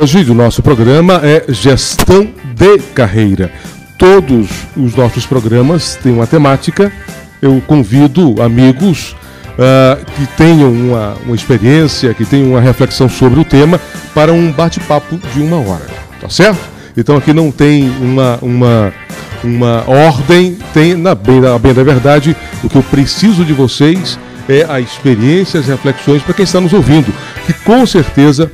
[0.00, 3.50] Hoje o nosso programa é Gestão de Carreira.
[3.98, 6.92] Todos os nossos programas têm uma temática.
[7.42, 9.16] Eu convido amigos
[9.54, 13.80] uh, que tenham uma, uma experiência, que tenham uma reflexão sobre o tema
[14.14, 15.88] para um bate-papo de uma hora.
[16.20, 16.60] Tá certo?
[16.96, 18.94] Então aqui não tem uma, uma,
[19.42, 24.16] uma ordem, tem, na bem, na bem da verdade, o que eu preciso de vocês
[24.48, 27.12] é a experiência, as reflexões para quem está nos ouvindo,
[27.44, 28.50] que com certeza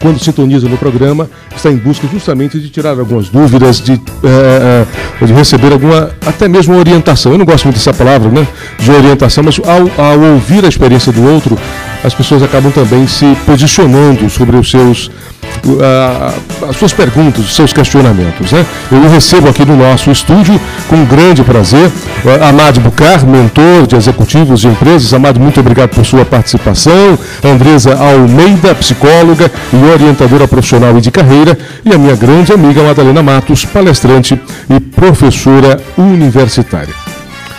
[0.00, 5.32] quando sintoniza no programa, está em busca justamente de tirar algumas dúvidas, de, é, de
[5.32, 7.32] receber alguma, até mesmo orientação.
[7.32, 8.48] Eu não gosto muito dessa palavra, né?
[8.78, 11.58] De orientação, mas ao, ao ouvir a experiência do outro,
[12.02, 15.10] as pessoas acabam também se posicionando sobre os seus
[16.68, 18.52] as suas perguntas, os seus questionamentos.
[18.52, 18.64] Né?
[18.90, 21.90] Eu recebo aqui no nosso estúdio com grande prazer
[22.48, 25.12] Amado Bucar, mentor de executivos de empresas.
[25.12, 27.18] Amado, muito obrigado por sua participação.
[27.44, 31.58] Andresa Almeida, psicóloga e orientadora profissional e de carreira.
[31.84, 37.09] E a minha grande amiga Madalena Matos, palestrante e professora universitária.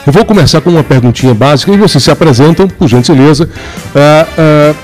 [0.05, 3.45] Eu vou começar com uma perguntinha básica e vocês se apresentam, por gentileza.
[3.45, 4.75] Uh, uh,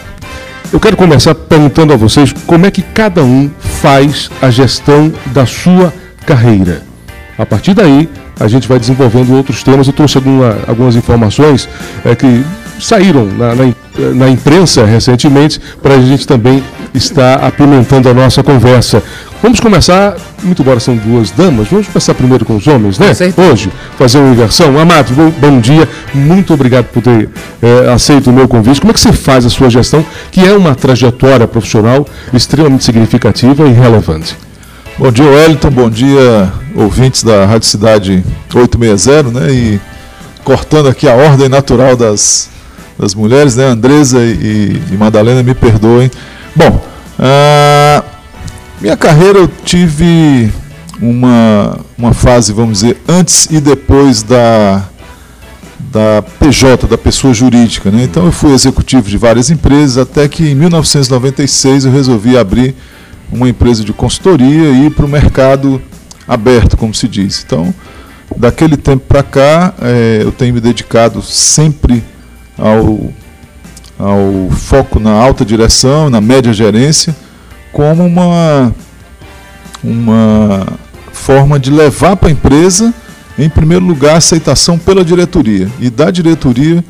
[0.71, 5.43] eu quero começar perguntando a vocês como é que cada um faz a gestão da
[5.45, 5.91] sua
[6.23, 6.83] carreira.
[7.35, 8.07] A partir daí,
[8.39, 9.87] a gente vai desenvolvendo outros temas.
[9.87, 11.67] Eu trouxe alguma, algumas informações
[12.05, 12.43] é, que
[12.79, 13.73] saíram na, na,
[14.13, 19.01] na imprensa recentemente para a gente também estar apimentando a nossa conversa.
[19.41, 23.11] Vamos começar, muito embora são duas damas, vamos começar primeiro com os homens, né?
[23.51, 24.77] Hoje, fazer uma inversão.
[24.79, 27.29] Amado, bom, bom dia, muito obrigado por ter
[27.61, 28.81] é, aceito o meu convite.
[28.81, 33.67] Como é que você faz a sua gestão, que é uma trajetória profissional extremamente significativa
[33.67, 34.35] e relevante?
[34.97, 39.51] Bom dia, Wellington, bom dia, ouvintes da Rádio Cidade 860, né?
[39.51, 39.79] E
[40.43, 42.49] cortando aqui a ordem natural das,
[42.97, 43.65] das mulheres, né?
[43.65, 46.09] Andresa e, e Madalena, me perdoem.
[46.55, 46.83] Bom,
[47.19, 48.16] uh,
[48.79, 50.51] minha carreira eu tive
[51.01, 54.83] uma, uma fase, vamos dizer, antes e depois da,
[55.91, 57.89] da PJ, da pessoa jurídica.
[57.89, 58.03] Né?
[58.03, 62.75] Então eu fui executivo de várias empresas, até que em 1996 eu resolvi abrir
[63.31, 65.81] uma empresa de consultoria e ir para o mercado
[66.27, 67.43] aberto, como se diz.
[67.45, 67.73] Então,
[68.37, 72.03] daquele tempo para cá, é, eu tenho me dedicado sempre
[72.57, 73.11] ao,
[73.97, 77.15] ao foco na alta direção, na média gerência
[77.77, 78.73] como uma,
[79.83, 80.65] uma
[81.13, 82.91] forma de levar para a empresa,
[83.37, 86.83] em primeiro lugar, a aceitação pela diretoria e da diretoria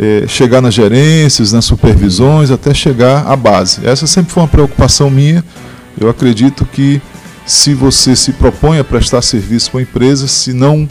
[0.00, 3.86] é, chegar nas gerências, nas supervisões, até chegar à base.
[3.86, 5.44] Essa sempre foi uma preocupação minha.
[6.00, 7.02] Eu acredito que
[7.44, 10.88] se você se propõe a prestar serviço para a empresa, se não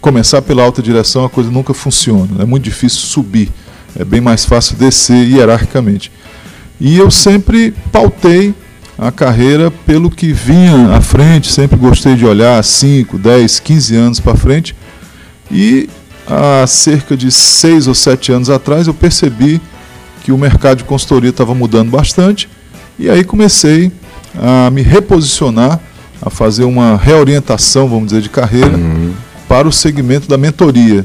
[0.00, 2.42] começar pela alta direção, a coisa nunca funciona.
[2.42, 3.52] É muito difícil subir.
[3.96, 6.10] É bem mais fácil descer hierarquicamente.
[6.80, 8.52] E eu sempre pautei
[8.98, 14.20] a carreira pelo que vinha à frente, sempre gostei de olhar 5, 10, 15 anos
[14.20, 14.74] para frente.
[15.50, 15.88] E
[16.26, 19.60] há cerca de 6 ou 7 anos atrás eu percebi
[20.22, 22.48] que o mercado de consultoria estava mudando bastante
[22.98, 23.92] e aí comecei
[24.40, 25.78] a me reposicionar,
[26.22, 29.12] a fazer uma reorientação, vamos dizer, de carreira uhum.
[29.46, 31.04] para o segmento da mentoria.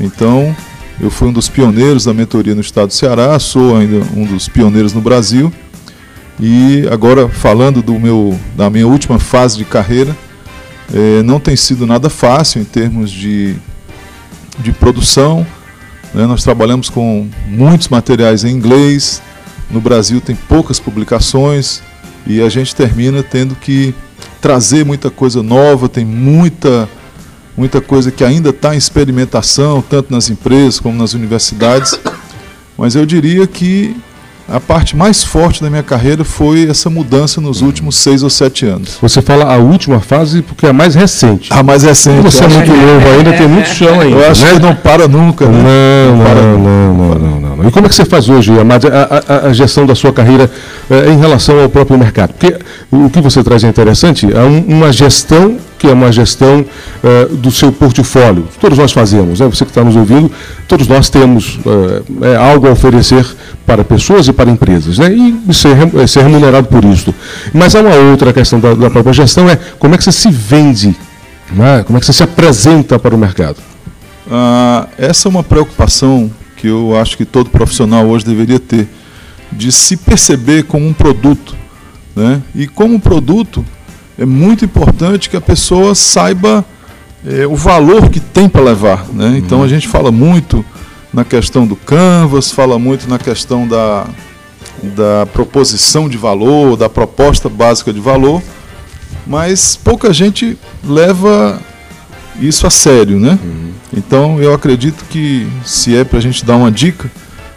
[0.00, 0.54] Então,
[1.00, 4.48] eu fui um dos pioneiros da mentoria no estado do Ceará, sou ainda um dos
[4.48, 5.52] pioneiros no Brasil
[6.38, 10.16] e agora falando do meu, da minha última fase de carreira,
[10.92, 13.56] é, não tem sido nada fácil em termos de,
[14.58, 15.46] de produção.
[16.12, 16.26] Né?
[16.26, 19.22] Nós trabalhamos com muitos materiais em inglês.
[19.70, 21.82] No Brasil tem poucas publicações
[22.26, 23.94] e a gente termina tendo que
[24.40, 26.88] trazer muita coisa nova, tem muita,
[27.56, 31.98] muita coisa que ainda está em experimentação, tanto nas empresas como nas universidades.
[32.76, 33.96] Mas eu diria que
[34.48, 38.64] a parte mais forte da minha carreira foi essa mudança nos últimos seis ou sete
[38.64, 38.98] anos.
[39.02, 41.52] Você fala a última fase porque é a mais recente.
[41.52, 42.22] A mais recente.
[42.22, 44.16] Você é muito novo ainda, tem muito chão ainda.
[44.16, 44.52] Eu acho né?
[44.52, 45.46] que não para nunca.
[45.46, 45.58] Né?
[46.08, 49.34] Não, não, para não, não, não, E como é que você faz hoje, Amado, a,
[49.34, 50.50] a, a, gestão da sua carreira
[50.90, 52.34] eh, em relação ao próprio mercado?
[52.34, 52.58] Porque
[52.90, 57.36] o que você traz é interessante, é um, uma gestão que é uma gestão uh,
[57.36, 58.48] do seu portfólio.
[58.60, 59.46] Todos nós fazemos, né?
[59.46, 60.30] você que está nos ouvindo,
[60.66, 61.58] todos nós temos
[62.22, 63.26] é, algo a oferecer
[63.66, 65.12] para pessoas e para empresas, né?
[65.12, 65.76] e ser,
[66.08, 67.14] ser remunerado por isso.
[67.52, 70.30] Mas há uma outra questão da, da própria gestão, é como é que você se
[70.30, 70.96] vende,
[71.52, 71.82] né?
[71.86, 73.56] como é que você se apresenta para o mercado.
[74.30, 78.88] Ah, essa é uma preocupação que eu acho que todo profissional hoje deveria ter,
[79.52, 81.54] de se perceber como um produto.
[82.14, 82.42] Né?
[82.54, 83.64] E como produto,
[84.18, 86.64] é muito importante que a pessoa saiba
[87.24, 89.06] é, o valor que tem para levar.
[89.12, 89.36] Né?
[89.38, 89.68] Então a uhum.
[89.68, 90.64] gente fala muito
[91.12, 94.06] na questão do canvas, fala muito na questão da,
[94.82, 98.42] da proposição de valor, da proposta básica de valor,
[99.26, 101.60] mas pouca gente leva
[102.40, 103.38] isso a sério, né?
[103.42, 103.70] Uhum.
[103.96, 107.10] Então eu acredito que se é para a gente dar uma dica,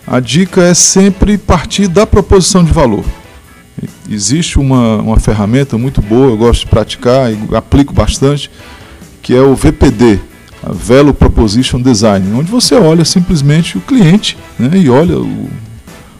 [0.06, 3.06] a dica é sempre partir da proposição de valor.
[4.10, 8.50] Existe uma, uma ferramenta muito boa, eu gosto de praticar e aplico bastante,
[9.22, 10.20] que é o VPD,
[10.64, 15.50] a Velo Proposition Design, onde você olha simplesmente o cliente né, e olha o,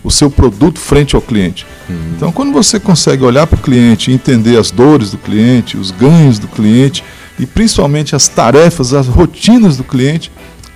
[0.04, 1.66] o seu produto frente ao cliente.
[1.90, 1.96] Uhum.
[2.16, 5.92] Então, quando você consegue olhar para o cliente e entender as dores do cliente, os
[5.92, 7.04] ganhos do cliente
[7.40, 10.32] e principalmente as tarefas, as rotinas do cliente,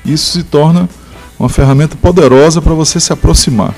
[0.06, 0.89] isso se torna
[1.38, 3.75] uma ferramenta poderosa para você se aproximar.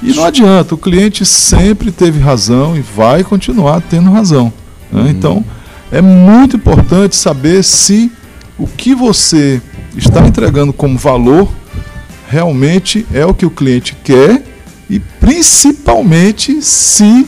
[0.00, 4.52] E não adianta, o cliente sempre teve razão e vai continuar tendo razão.
[4.92, 5.02] Né?
[5.02, 5.08] Uhum.
[5.08, 5.44] Então,
[5.90, 8.12] é muito importante saber se
[8.56, 9.60] o que você
[9.96, 11.48] está entregando como valor
[12.28, 14.44] realmente é o que o cliente quer
[14.88, 17.26] e principalmente se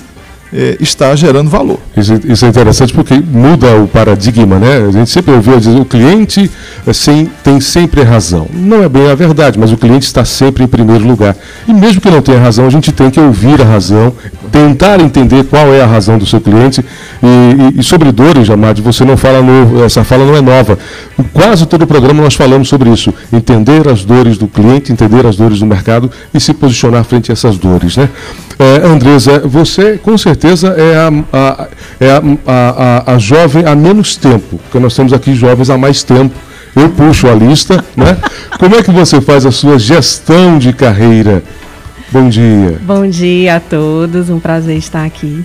[0.53, 1.79] é, está gerando valor.
[1.97, 4.87] Isso, isso, é interessante porque muda o paradigma, né?
[4.89, 6.51] A gente sempre ouviu dizer o cliente
[6.87, 8.47] é, sem, tem sempre razão.
[8.53, 11.37] Não é bem a verdade, mas o cliente está sempre em primeiro lugar.
[11.69, 14.13] E mesmo que não tenha razão, a gente tem que ouvir a razão,
[14.51, 16.85] tentar entender qual é a razão do seu cliente.
[17.23, 19.41] E, e, e sobre dores, Jamad, você não fala
[19.85, 20.79] essa fala não é nova.
[21.33, 23.13] Quase todo o programa nós falamos sobre isso.
[23.33, 27.35] Entender as dores do cliente, entender as dores do mercado e se posicionar frente a
[27.35, 28.09] essas dores, né?
[28.61, 31.69] É, Andresa, você com certeza é, a, a,
[31.99, 32.11] é
[32.47, 36.35] a, a, jovem há menos tempo, porque nós temos aqui jovens há mais tempo.
[36.77, 38.19] Eu puxo a lista, né?
[38.59, 41.43] Como é que você faz a sua gestão de carreira?
[42.13, 42.79] Bom dia.
[42.83, 45.43] Bom dia a todos, um prazer estar aqui.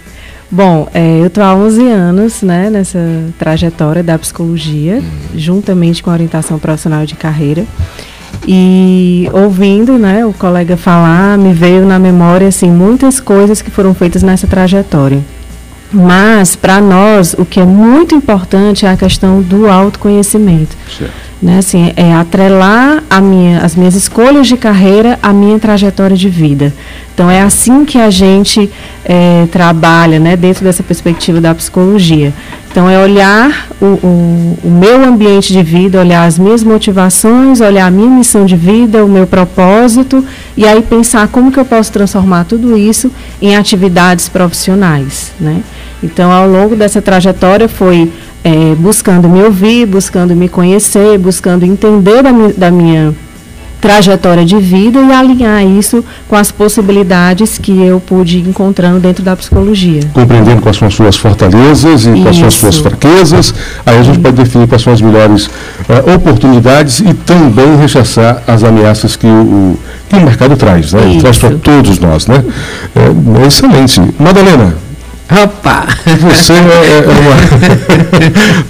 [0.51, 2.99] Bom, é, eu estou há 11 anos né, nessa
[3.39, 5.01] trajetória da psicologia,
[5.33, 7.65] juntamente com a orientação profissional de carreira.
[8.47, 13.93] E ouvindo, né, o colega falar, me veio na memória assim muitas coisas que foram
[13.93, 15.19] feitas nessa trajetória.
[15.91, 20.75] Mas para nós o que é muito importante é a questão do autoconhecimento.
[20.97, 21.25] Certo.
[21.41, 26.29] Né, assim, é atrelar a minha, as minhas escolhas de carreira à minha trajetória de
[26.29, 26.73] vida.
[27.13, 28.71] Então é assim que a gente
[29.03, 32.33] é, trabalha, né, dentro dessa perspectiva da psicologia.
[32.75, 37.85] Então, é olhar o, o, o, meu ambiente de vida, olhar as minhas motivações, olhar
[37.85, 40.21] a minha missão de vida, o meu propósito,
[40.57, 43.09] e aí pensar como que eu posso transformar tudo isso
[43.41, 45.31] em atividades profissionais.
[45.39, 45.61] Né?
[46.03, 48.11] Então, ao longo dessa trajetória, foi
[48.43, 53.15] é, buscando me ouvir, buscando me conhecer, buscando entender da, da minha
[53.85, 59.23] trajetória de vida e alinhar isso com as possibilidades que eu pude ir encontrando dentro
[59.23, 60.01] da psicologia.
[60.11, 63.53] Compreendendo quais são as suas fortalezas e quais são as suas fraquezas,
[63.85, 68.63] aí a gente pode definir quais são as melhores uh, oportunidades e também rechaçar as
[68.63, 69.77] ameaças que o,
[70.09, 71.17] que o mercado traz, né?
[71.19, 72.43] Traz para todos nós, né?
[72.95, 74.01] É excelente.
[74.17, 74.75] Madalena,
[75.31, 75.87] Opa!
[76.21, 77.35] Você é, é, é uma.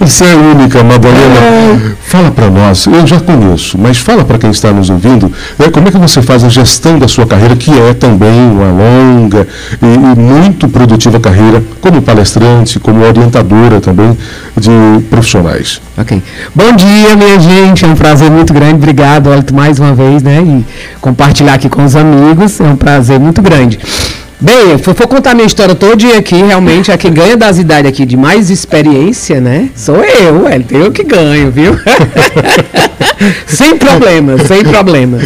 [0.00, 1.38] Você é única, Madalena.
[1.40, 1.92] É.
[2.00, 5.88] Fala para nós, eu já conheço, mas fala para quem está nos ouvindo, né, como
[5.88, 9.46] é que você faz a gestão da sua carreira, que é também uma longa
[9.82, 14.16] e, e muito produtiva carreira, como palestrante, como orientadora também
[14.56, 15.80] de profissionais.
[15.98, 16.22] Ok.
[16.54, 17.84] Bom dia, minha gente.
[17.84, 18.74] É um prazer muito grande.
[18.74, 20.42] Obrigado, Alto, mais uma vez, né?
[20.42, 20.64] E
[21.00, 22.60] compartilhar aqui com os amigos.
[22.60, 23.78] É um prazer muito grande.
[24.38, 27.90] Bem, se for contar minha história todo dia aqui, realmente, a que ganha das idades
[27.90, 29.70] aqui de mais experiência, né?
[29.74, 31.72] Sou eu, Wellington, eu que ganho, viu?
[33.48, 35.22] sem problemas, sem problemas.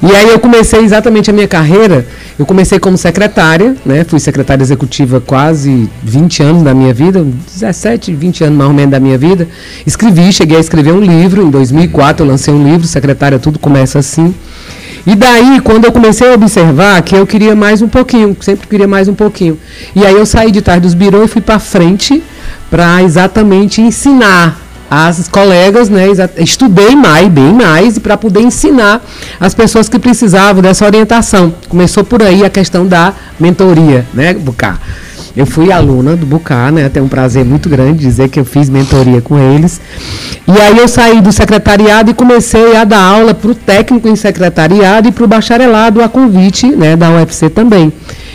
[0.00, 2.06] E aí eu comecei exatamente a minha carreira,
[2.38, 4.04] eu comecei como secretária, né?
[4.04, 8.92] Fui secretária executiva quase 20 anos da minha vida, 17, 20 anos mais ou menos
[8.92, 9.48] da minha vida.
[9.84, 13.98] Escrevi, cheguei a escrever um livro, em 2004 eu lancei um livro, secretária Tudo Começa
[13.98, 14.32] Assim.
[15.08, 18.86] E daí, quando eu comecei a observar que eu queria mais um pouquinho, sempre queria
[18.86, 19.58] mais um pouquinho.
[19.96, 22.22] E aí eu saí de trás dos birôs e fui para frente
[22.70, 24.60] para exatamente ensinar
[24.90, 26.04] as colegas, né,
[26.36, 29.02] estudei mais, bem mais, para poder ensinar
[29.40, 31.54] as pessoas que precisavam dessa orientação.
[31.70, 34.78] Começou por aí a questão da mentoria, né, Bucar?
[35.36, 36.88] Eu fui aluna do Bucar, né?
[36.88, 39.80] Tenho um prazer muito grande dizer que eu fiz mentoria com eles.
[40.46, 44.16] E aí eu saí do secretariado e comecei a dar aula para o técnico em
[44.16, 47.92] secretariado e para o bacharelado a convite né, da UFC também.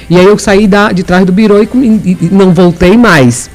[0.10, 3.50] E aí eu saí da, de trás do birô e, e, e não voltei mais.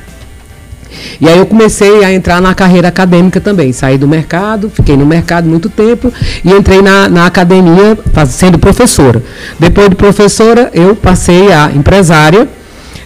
[1.20, 3.72] E aí eu comecei a entrar na carreira acadêmica também.
[3.72, 6.12] Saí do mercado, fiquei no mercado muito tempo
[6.44, 7.96] e entrei na, na academia
[8.28, 9.22] sendo professora.
[9.58, 12.48] Depois de professora, eu passei a empresária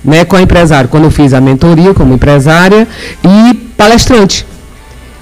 [0.05, 2.87] né, com a empresária, quando eu fiz a mentoria como empresária
[3.25, 4.47] e palestrante.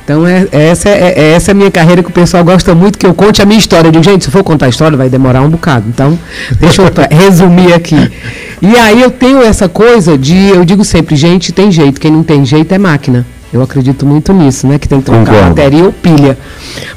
[0.05, 2.99] Então, é, essa, é, é, essa é a minha carreira que o pessoal gosta muito,
[2.99, 3.89] que eu conte a minha história.
[3.89, 5.85] Eu digo, gente, se for contar a história, vai demorar um bocado.
[5.89, 6.19] Então,
[6.59, 8.11] deixa eu resumir aqui.
[8.61, 12.25] E aí eu tenho essa coisa de, eu digo sempre, gente, tem jeito, quem não
[12.25, 13.25] tem jeito é máquina.
[13.53, 14.79] Eu acredito muito nisso, né?
[14.79, 15.49] Que tem que trocar Concordo.
[15.49, 16.39] bateria ou pilha.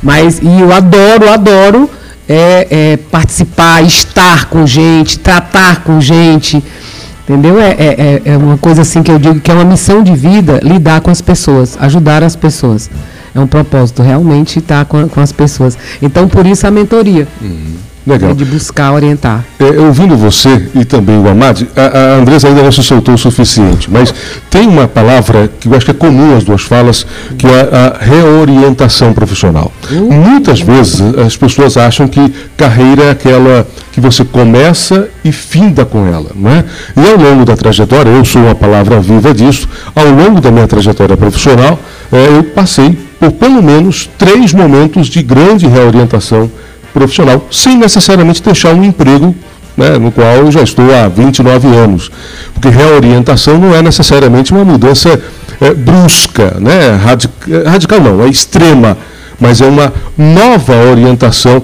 [0.02, 1.90] Mas, e eu adoro, adoro
[2.28, 6.64] é, é, participar, estar com gente, tratar com gente.
[7.24, 7.60] Entendeu?
[7.60, 10.14] É, é, é, é uma coisa assim que eu digo que é uma missão de
[10.14, 12.90] vida lidar com as pessoas, ajudar as pessoas.
[13.34, 15.78] É um propósito, realmente estar com, com as pessoas.
[16.02, 17.28] Então, por isso a mentoria.
[17.42, 17.73] Uhum.
[18.06, 18.32] Legal.
[18.32, 19.46] É de buscar orientar.
[19.60, 23.18] É, ouvindo você e também o Amad, a, a Andressa ainda não se soltou o
[23.18, 24.14] suficiente, mas
[24.50, 27.06] tem uma palavra que eu acho que é comum às duas falas,
[27.38, 29.72] que é a reorientação profissional.
[29.90, 30.12] Uh.
[30.14, 36.06] Muitas vezes as pessoas acham que carreira é aquela que você começa e finda com
[36.06, 36.66] ela, não é?
[36.98, 40.68] E ao longo da trajetória, eu sou uma palavra viva disso, ao longo da minha
[40.68, 41.80] trajetória profissional,
[42.12, 46.73] é, eu passei por pelo menos três momentos de grande reorientação profissional,
[47.52, 49.36] sem necessariamente deixar um emprego
[49.76, 52.12] né, no qual eu já estou há 29 anos.
[52.54, 55.20] Porque reorientação não é necessariamente uma mudança
[55.60, 57.00] é, brusca, né,
[57.66, 58.98] radical não, é extrema,
[59.40, 61.64] mas é uma nova orientação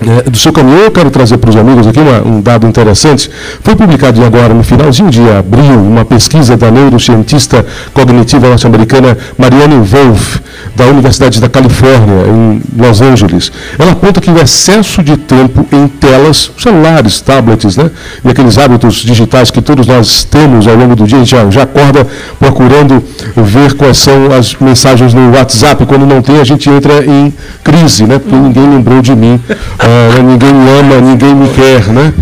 [0.00, 3.30] é, do seu caminho, eu quero trazer para os amigos aqui uma, um dado interessante.
[3.62, 10.38] Foi publicado agora, no finalzinho de abril, uma pesquisa da neurocientista cognitiva norte-americana Marianne Wolf,
[10.74, 13.52] da Universidade da Califórnia, em Los Angeles.
[13.78, 17.88] Ela aponta que o excesso de tempo em telas, celulares, tablets, né,
[18.24, 21.48] e aqueles hábitos digitais que todos nós temos ao longo do dia, a gente já,
[21.50, 22.04] já acorda
[22.40, 23.02] procurando
[23.36, 25.86] ver quais são as mensagens no WhatsApp.
[25.86, 27.32] Quando não tem, a gente entra em
[27.62, 29.40] crise, né, porque ninguém lembrou de mim.
[29.84, 31.88] Uh, ninguém me ama, ninguém me quer.
[31.88, 32.12] Né?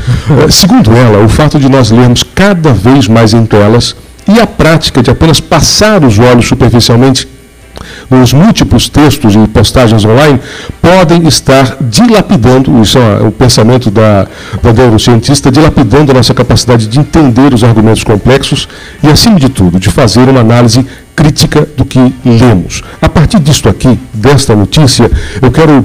[0.50, 3.95] Segundo ela, o fato de nós lermos cada vez mais em telas
[4.26, 7.28] e a prática de apenas passar os olhos superficialmente
[8.11, 10.38] nos múltiplos textos e postagens online
[10.81, 14.26] podem estar dilapidando, isso é o pensamento da,
[14.62, 18.69] da neurocientista, dilapidando a nossa capacidade de entender os argumentos complexos
[19.02, 22.83] e, acima de tudo, de fazer uma análise crítica do que lemos.
[23.00, 25.85] A partir disto aqui, desta notícia, eu quero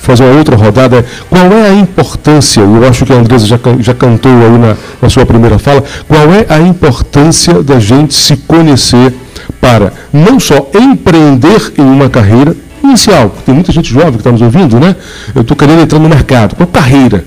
[0.00, 1.04] fazer uma outra rodada.
[1.28, 5.08] Qual é a importância, eu acho que a Andresa já, já cantou aí na, na
[5.08, 9.14] sua primeira fala, qual é a importância da gente se conhecer
[9.60, 14.40] para não só empreender em uma carreira inicial, tem muita gente jovem que está nos
[14.40, 14.94] ouvindo, né?
[15.34, 17.24] Eu estou querendo entrar no mercado, qual carreira?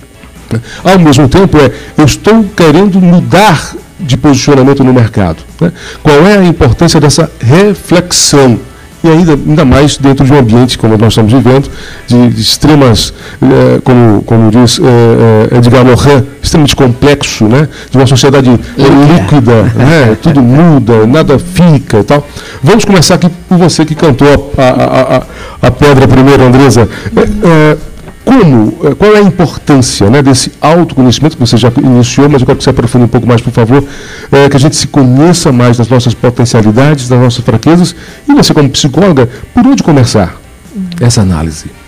[0.84, 5.38] Ao mesmo tempo, é, eu estou querendo mudar de posicionamento no mercado.
[5.60, 5.72] Né?
[6.02, 8.60] Qual é a importância dessa reflexão?
[9.04, 11.70] E ainda, ainda mais dentro de um ambiente como nós estamos vivendo,
[12.08, 17.68] de, de extremas, eh, como, como diz eh, Edgar Morin, extremamente complexo, né?
[17.90, 20.18] de uma sociedade líquida, né?
[20.22, 22.26] tudo muda, nada fica e tal.
[22.64, 25.24] Vamos começar aqui por você que cantou a, a, a,
[25.68, 26.88] a pedra primeiro, Andresa.
[27.16, 27.78] É,
[28.24, 32.46] como, eh, qual é a importância né, desse autoconhecimento que você já iniciou, mas eu
[32.46, 33.84] quero que você aprofunde um pouco mais, por favor,
[34.32, 37.96] é, que a gente se conheça mais das nossas potencialidades, das nossas fraquezas,
[38.28, 40.40] e você como psicóloga, por onde começar
[41.00, 41.81] essa análise?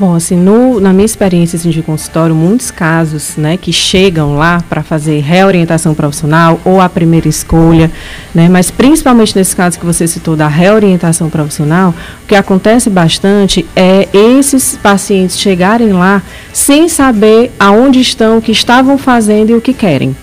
[0.00, 4.64] Bom, assim, no, na minha experiência assim, de consultório, muitos casos né, que chegam lá
[4.66, 7.90] para fazer reorientação profissional ou a primeira escolha,
[8.34, 13.66] né, mas principalmente nesse caso que você citou da reorientação profissional, o que acontece bastante
[13.76, 19.60] é esses pacientes chegarem lá sem saber aonde estão, o que estavam fazendo e o
[19.60, 20.16] que querem.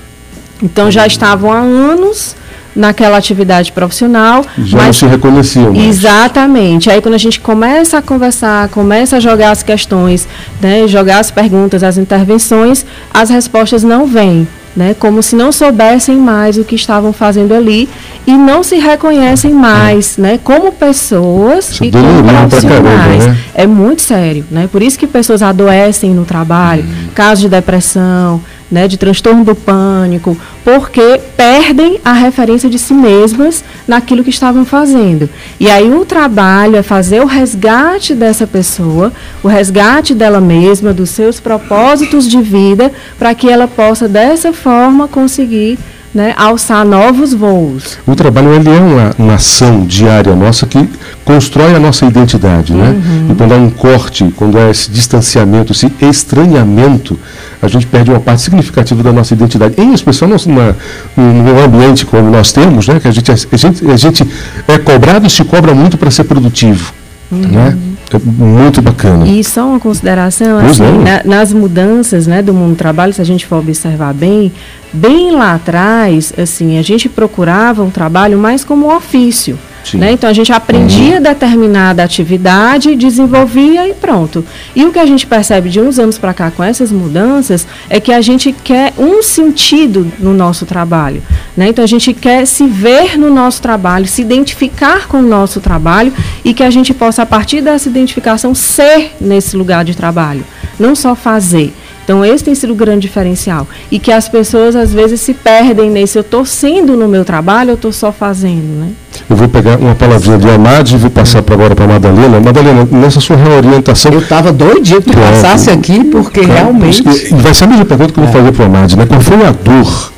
[0.59, 2.35] Então já estavam há anos
[2.77, 4.45] naquela atividade profissional.
[4.57, 5.87] Já mas, não se reconheciam mais.
[5.87, 6.89] Exatamente.
[6.89, 10.27] Aí quando a gente começa a conversar, começa a jogar as questões,
[10.61, 14.47] né, jogar as perguntas, as intervenções, as respostas não vêm.
[14.75, 17.89] Né, como se não soubessem mais o que estavam fazendo ali
[18.27, 23.23] e não se reconhecem mais, né, como pessoas Isso e como profissionais.
[23.23, 23.37] Caramba, né?
[23.55, 24.69] É muito sério, né?
[24.71, 27.07] Por isso que pessoas adoecem no trabalho, hum.
[27.15, 28.39] casos de depressão,
[28.71, 34.65] né, de transtorno do pânico, porque perdem a referência de si mesmas naquilo que estavam
[34.65, 35.29] fazendo.
[35.59, 39.13] E aí o trabalho é fazer o resgate dessa pessoa,
[39.43, 45.07] o resgate dela mesma, dos seus propósitos de vida, para que ela possa dessa forma
[45.07, 45.77] conseguir
[46.13, 47.99] né, alçar novos voos.
[48.07, 50.89] O trabalho ele é uma, uma ação diária nossa que
[51.23, 52.89] constrói a nossa identidade, né?
[52.89, 53.31] Uhum.
[53.31, 57.19] E quando há um corte, quando há esse distanciamento, esse estranhamento,
[57.61, 59.75] a gente perde uma parte significativa da nossa identidade.
[59.77, 60.75] Em especial numa,
[61.15, 62.99] num ambiente como nós temos, né?
[62.99, 64.27] Que a gente, a gente, a gente
[64.67, 66.93] é cobrado e se cobra muito para ser produtivo,
[67.31, 67.39] uhum.
[67.39, 67.77] né?
[68.13, 69.27] É muito bacana.
[69.27, 73.25] E só uma consideração, assim, na, nas mudanças né, do mundo do trabalho, se a
[73.25, 74.51] gente for observar bem,
[74.93, 79.59] bem lá atrás, assim, a gente procurava um trabalho mais como um ofício.
[79.95, 80.11] Né?
[80.11, 81.21] Então a gente aprendia uhum.
[81.21, 84.43] determinada atividade, desenvolvia e pronto.
[84.75, 87.99] E o que a gente percebe de uns anos para cá com essas mudanças é
[87.99, 91.21] que a gente quer um sentido no nosso trabalho.
[91.55, 91.69] Né?
[91.69, 96.11] Então a gente quer se ver no nosso trabalho, se identificar com o nosso trabalho
[96.43, 100.43] e que a gente possa, a partir dessa identificação, ser nesse lugar de trabalho,
[100.79, 101.73] não só fazer.
[102.07, 103.67] Então, esse tem sido o grande diferencial.
[103.91, 106.17] E que as pessoas, às vezes, se perdem nesse.
[106.17, 108.91] Eu estou sendo no meu trabalho, eu estou só fazendo, né?
[109.29, 112.39] Eu vou pegar uma palavrinha do Amad e vou passar para agora para a Madalena.
[112.39, 114.13] Madalena, nessa sua reorientação.
[114.13, 117.03] Eu estava doidinho que passasse aqui, porque claro, realmente.
[117.05, 118.37] E, vai ser a mesma pergunta que eu vou é.
[118.37, 119.05] fazer para o Amad, né?
[119.05, 120.13] Qual foi a dor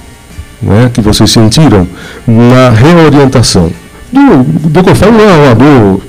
[0.62, 1.88] né, que vocês sentiram
[2.28, 3.72] na reorientação?
[4.12, 6.02] Do, do que eu falo não é uma dor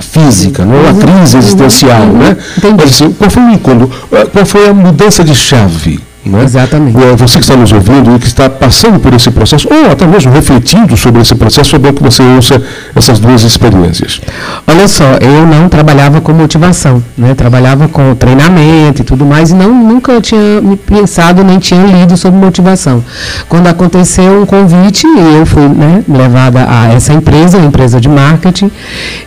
[0.00, 2.34] física, não é uma crise existencial, né?
[2.78, 3.90] Mas, assim, qual foi o incômodo?
[4.32, 6.00] Qual foi a mudança de chave?
[6.24, 6.44] Né?
[6.44, 6.96] Exatamente.
[7.16, 10.32] Você que está nos ouvindo e que está passando por esse processo, ou até mesmo
[10.32, 12.62] refletindo sobre esse processo, é bom que você ouça
[12.94, 14.20] essas duas experiências.
[14.66, 17.34] Olha só, eu não trabalhava com motivação, né?
[17.34, 22.38] trabalhava com treinamento e tudo mais, e não, nunca tinha pensado nem tinha lido sobre
[22.38, 23.02] motivação.
[23.48, 28.70] Quando aconteceu um convite, eu fui né, levada a essa empresa, uma empresa de marketing,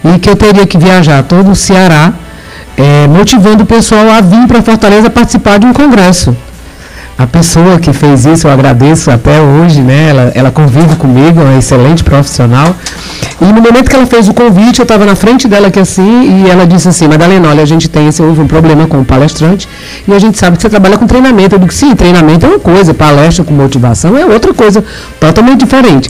[0.04, 2.14] e que eu teria que viajar todo o Ceará,
[2.78, 6.36] é, motivando o pessoal a vir para Fortaleza participar de um congresso
[7.22, 10.10] a pessoa que fez isso, eu agradeço até hoje, né?
[10.10, 12.76] Ela, ela convive comigo, é uma excelente profissional.
[13.40, 16.44] E no momento que ela fez o convite, eu estava na frente dela aqui assim,
[16.44, 19.06] e ela disse assim, Madalena, olha, a gente tem esse, houve um problema com o
[19.06, 19.70] palestrante,
[20.08, 21.54] e a gente sabe que você trabalha com treinamento.
[21.54, 24.84] Eu digo, sim, treinamento é uma coisa, palestra com motivação é outra coisa,
[25.20, 26.10] totalmente diferente.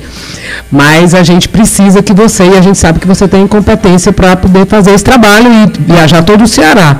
[0.71, 4.37] Mas a gente precisa que você, e a gente sabe que você tem competência para
[4.37, 6.97] poder fazer esse trabalho e viajar todo o Ceará.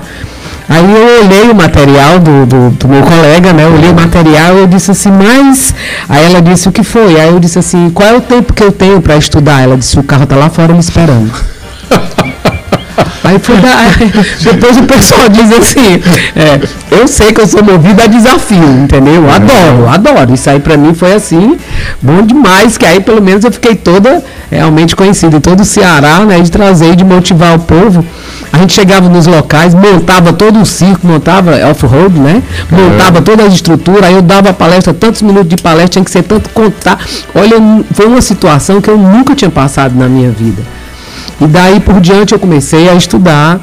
[0.72, 3.66] Aí eu olhei o material do, do, do, meu colega, né?
[3.66, 5.76] Eu olhei o material e eu disse assim, mas.
[6.08, 7.20] Aí ela disse o que foi.
[7.20, 9.62] Aí eu disse assim, qual é o tempo que eu tenho para estudar?
[9.62, 11.30] Ela disse, o carro está lá fora me esperando.
[13.24, 13.70] Aí foi da,
[14.42, 16.02] depois o pessoal diz assim,
[16.36, 16.60] é,
[17.00, 19.24] eu sei que eu sou movido a desafio, entendeu?
[19.24, 20.34] Eu adoro, adoro.
[20.34, 21.58] Isso aí para mim foi assim,
[22.02, 26.20] bom demais, que aí pelo menos eu fiquei toda realmente conhecida em todo o Ceará,
[26.20, 26.40] né?
[26.40, 28.04] De trazer de motivar o povo.
[28.52, 32.44] A gente chegava nos locais, montava todo o circo, montava off-road, né?
[32.70, 33.22] Montava é.
[33.22, 36.50] toda a estrutura, aí eu dava palestra, tantos minutos de palestra, tinha que ser tanto
[36.50, 37.00] contar.
[37.34, 37.56] Olha,
[37.94, 40.62] foi uma situação que eu nunca tinha passado na minha vida.
[41.42, 43.60] E daí por diante eu comecei a estudar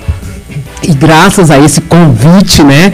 [0.82, 2.92] e graças a esse convite, né,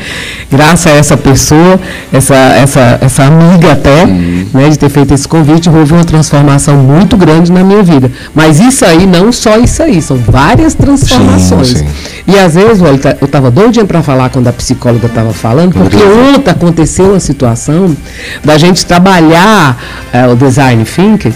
[0.50, 1.78] graças a essa pessoa,
[2.12, 4.46] essa, essa, essa amiga até, uhum.
[4.54, 8.10] né, de ter feito esse convite, houve uma transformação muito grande na minha vida.
[8.34, 11.68] Mas isso aí, não só isso aí, são várias transformações.
[11.68, 11.86] Sim, sim.
[12.26, 15.96] E às vezes, olha, eu estava doidinha para falar quando a psicóloga estava falando, porque
[15.96, 17.94] ontem aconteceu a situação
[18.42, 19.76] da gente trabalhar
[20.10, 21.34] é, o design thinking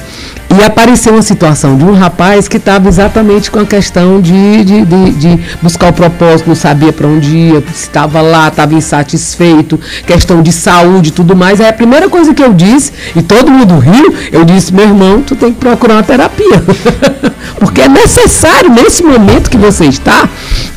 [0.56, 4.84] e apareceu uma situação de um rapaz que estava exatamente com a questão de, de,
[4.84, 10.42] de, de buscar o propósito, não sabia para onde ia, estava lá, estava insatisfeito, questão
[10.42, 11.60] de saúde e tudo mais.
[11.60, 15.22] Aí a primeira coisa que eu disse, e todo mundo riu, eu disse, meu irmão,
[15.22, 16.64] tu tem que procurar uma terapia.
[17.60, 20.28] Porque é necessário nesse momento que você está,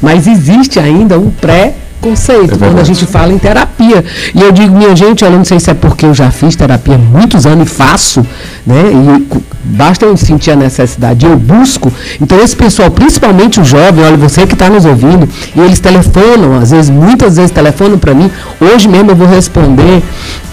[0.01, 4.03] mas existe ainda um pré conceito, é quando a gente fala em terapia.
[4.33, 6.95] E eu digo, minha gente, eu não sei se é porque eu já fiz terapia
[6.95, 8.25] há muitos anos e faço,
[8.65, 8.91] né?
[8.91, 11.91] E basta eu sentir a necessidade, eu busco.
[12.19, 16.55] Então, esse pessoal, principalmente o jovem, olha, você que está nos ouvindo, e eles telefonam,
[16.59, 18.29] às vezes, muitas vezes telefonam para mim.
[18.59, 20.01] Hoje mesmo eu vou responder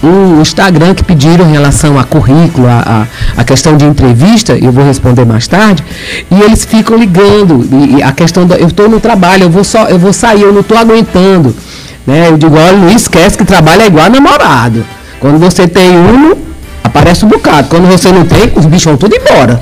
[0.03, 3.07] um Instagram que pediram em relação a currículo, a,
[3.37, 5.83] a, a questão de entrevista, eu vou responder mais tarde,
[6.31, 7.67] e eles ficam ligando.
[7.73, 8.57] E, e a questão da.
[8.57, 11.38] Eu estou no trabalho, eu vou, só, eu vou sair, eu não estou aguentando.
[12.07, 12.29] Né?
[12.29, 14.85] Eu digo, olha, não esquece que trabalho é igual namorado.
[15.21, 16.35] Quando você tem um,
[16.83, 17.69] aparece um bocado.
[17.69, 19.61] Quando você não tem, os bichos vão tudo embora.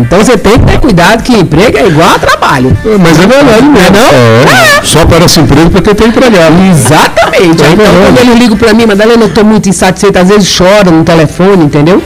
[0.00, 2.76] Então você tem que ter cuidado que emprego é igual a trabalho.
[2.84, 3.78] Mas é verdade mesmo.
[3.78, 4.08] É, não?
[4.08, 4.78] É.
[4.78, 4.84] É.
[4.84, 6.54] Só aparece emprego porque tem empregado.
[6.70, 7.64] Exatamente.
[7.64, 10.90] É então, quando eles ligam para mim, Madalena, eu estou muito insatisfeito, às vezes chora
[10.90, 12.02] no telefone, entendeu?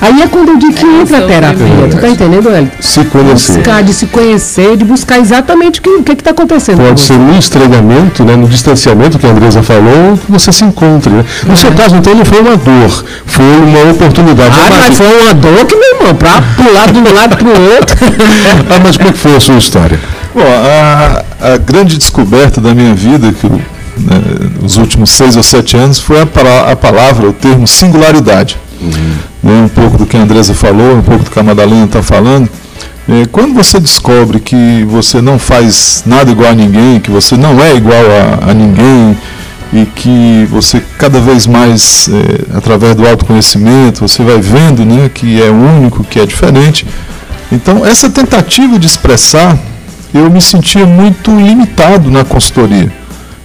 [0.00, 1.88] Aí é quando eu digo que entra a terapia.
[1.88, 2.70] Tu tá entendendo, Hélio?
[2.80, 3.52] Se conhecer.
[3.52, 6.78] Buscar, de se conhecer, de buscar exatamente o que o que está acontecendo.
[6.78, 11.12] Pode ser no estranhamento, né, no distanciamento que a Andresa falou, que você se encontre.
[11.12, 11.24] Né?
[11.46, 11.56] No é.
[11.56, 14.50] seu caso, então, não foi uma dor, foi uma oportunidade.
[14.52, 17.02] Ah, mas foi uma dor que, meu irmão, para pular de um
[17.32, 17.96] lado para o outro.
[18.70, 19.98] ah, mas como é que foi a sua história?
[20.34, 23.60] Bom, a, a grande descoberta da minha vida, que eu,
[23.98, 24.20] né,
[24.60, 26.22] nos últimos seis ou sete anos, foi a,
[26.72, 28.56] a palavra, o termo singularidade.
[28.80, 31.84] Uhum né, um pouco do que a Andresa falou, um pouco do que a Madalena
[31.84, 32.48] está falando.
[33.08, 37.60] É, quando você descobre que você não faz nada igual a ninguém, que você não
[37.60, 39.18] é igual a, a ninguém
[39.72, 45.42] e que você cada vez mais, é, através do autoconhecimento, você vai vendo né, que
[45.42, 46.86] é único, que é diferente,
[47.52, 49.58] Então, essa tentativa de expressar,
[50.14, 52.90] eu me sentia muito limitado na consultoria.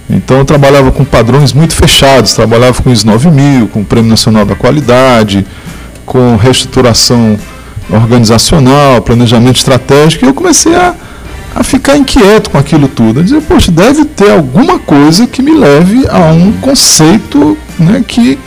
[0.08, 4.46] Então, eu trabalhava com padrões muito fechados, trabalhava com IS 9000, com o Prêmio Nacional
[4.46, 5.46] da Qualidade,
[6.06, 7.38] com reestruturação
[7.90, 10.94] organizacional, planejamento estratégico, e eu comecei a,
[11.54, 13.20] a ficar inquieto com aquilo tudo.
[13.20, 18.38] A dizer, poxa, deve ter alguma coisa que me leve a um conceito né, que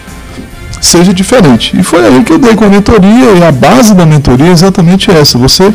[0.81, 1.79] seja diferente.
[1.79, 4.51] E foi aí que eu dei com a mentoria, e a base da mentoria é
[4.51, 5.73] exatamente essa: você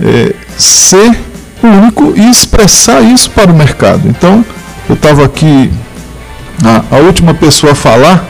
[0.00, 1.16] é, ser
[1.62, 4.08] único e expressar isso para o mercado.
[4.08, 4.44] Então,
[4.88, 5.70] eu estava aqui,
[6.62, 8.24] a, a, última pessoa a falar,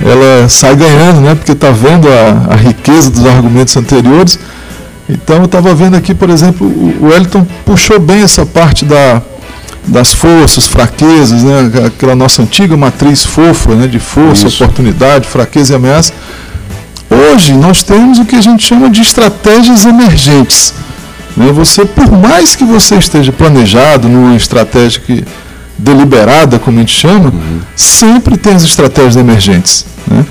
[0.00, 1.34] ela sai ganhando, né?
[1.34, 4.38] Porque está vendo a, a, riqueza dos argumentos anteriores.
[5.08, 9.22] Então, eu estava vendo aqui, por exemplo, o, Wellington puxou bem essa parte da
[9.86, 11.86] das forças, fraquezas, né?
[11.86, 13.86] aquela nossa antiga matriz fofa né?
[13.86, 14.62] de força, Isso.
[14.62, 16.12] oportunidade, fraqueza e ameaça.
[17.10, 20.72] Hoje nós temos o que a gente chama de estratégias emergentes.
[21.36, 21.50] Né?
[21.52, 25.24] Você, por mais que você esteja planejado numa estratégia que,
[25.76, 27.60] deliberada, como a gente chama, uhum.
[27.74, 29.86] sempre tem as estratégias emergentes.
[30.06, 30.24] Né?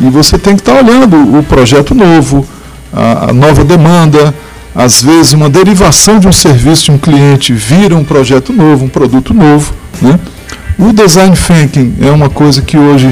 [0.00, 2.46] E você tem que estar olhando o projeto novo,
[2.92, 4.34] a, a nova demanda,
[4.74, 8.88] às vezes uma derivação de um serviço de um cliente vira um projeto novo, um
[8.88, 9.72] produto novo.
[10.02, 10.18] Né?
[10.78, 13.08] O design thinking é uma coisa que hoje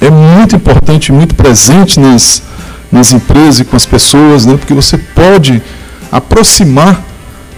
[0.00, 2.42] é muito importante, muito presente nas,
[2.90, 4.56] nas empresas e com as pessoas, né?
[4.58, 5.62] porque você pode
[6.10, 7.02] aproximar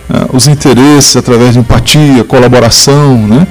[0.09, 3.46] uh, os interesses através de empatia, colaboração, né?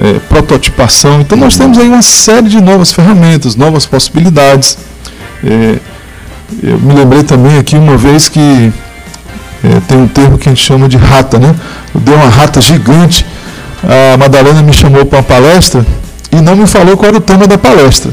[0.00, 1.20] É, prototipação.
[1.20, 4.78] Então nós temos aí uma série de novas ferramentas, novas possibilidades.
[5.42, 5.76] É,
[6.62, 8.72] eu me lembrei também aqui uma vez que
[9.64, 11.54] é, tem um termo que a gente chama de rata, né?
[11.94, 13.26] Deu uma rata gigante.
[13.82, 15.84] A Madalena me chamou para uma palestra
[16.30, 18.12] e não me falou qual era o tema da palestra.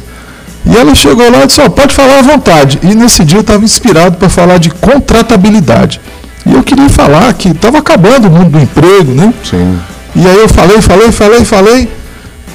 [0.66, 2.80] E ela chegou lá e disse: oh, pode falar à vontade.
[2.82, 6.02] E nesse dia eu estava inspirado para falar de contratabilidade.
[6.46, 9.34] E eu queria falar que estava acabando o mundo do emprego, né?
[9.44, 9.80] Sim.
[10.16, 11.92] E aí eu falei, falei, falei, falei.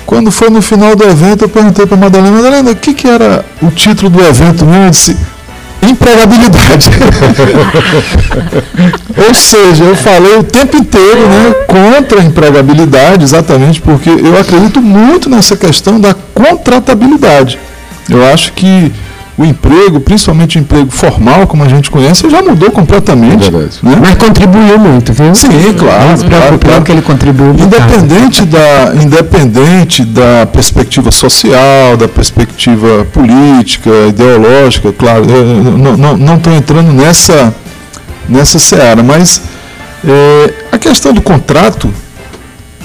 [0.06, 3.06] Quando foi no final do evento, eu perguntei para a Madalena, Madalena, o que, que
[3.06, 4.64] era o título do evento?
[4.64, 5.16] Eu disse,
[5.90, 6.90] empregabilidade.
[9.28, 14.80] Ou seja, eu falei o tempo inteiro né, contra a empregabilidade, exatamente porque eu acredito
[14.80, 17.58] muito nessa questão da contratabilidade.
[18.08, 18.92] Eu acho que
[19.40, 23.48] o emprego, principalmente o emprego formal, como a gente conhece, já mudou completamente.
[23.48, 23.96] É né?
[23.98, 25.34] Mas contribuiu muito, viu?
[25.34, 25.48] Sim,
[25.78, 26.08] claro.
[26.10, 26.84] Mas claro, claro.
[26.84, 36.18] que ele contribuiu independente da, independente da perspectiva social, da perspectiva política, ideológica, claro, eu
[36.18, 37.54] não estou entrando nessa,
[38.28, 39.40] nessa seara, mas
[40.04, 41.90] é, a questão do contrato,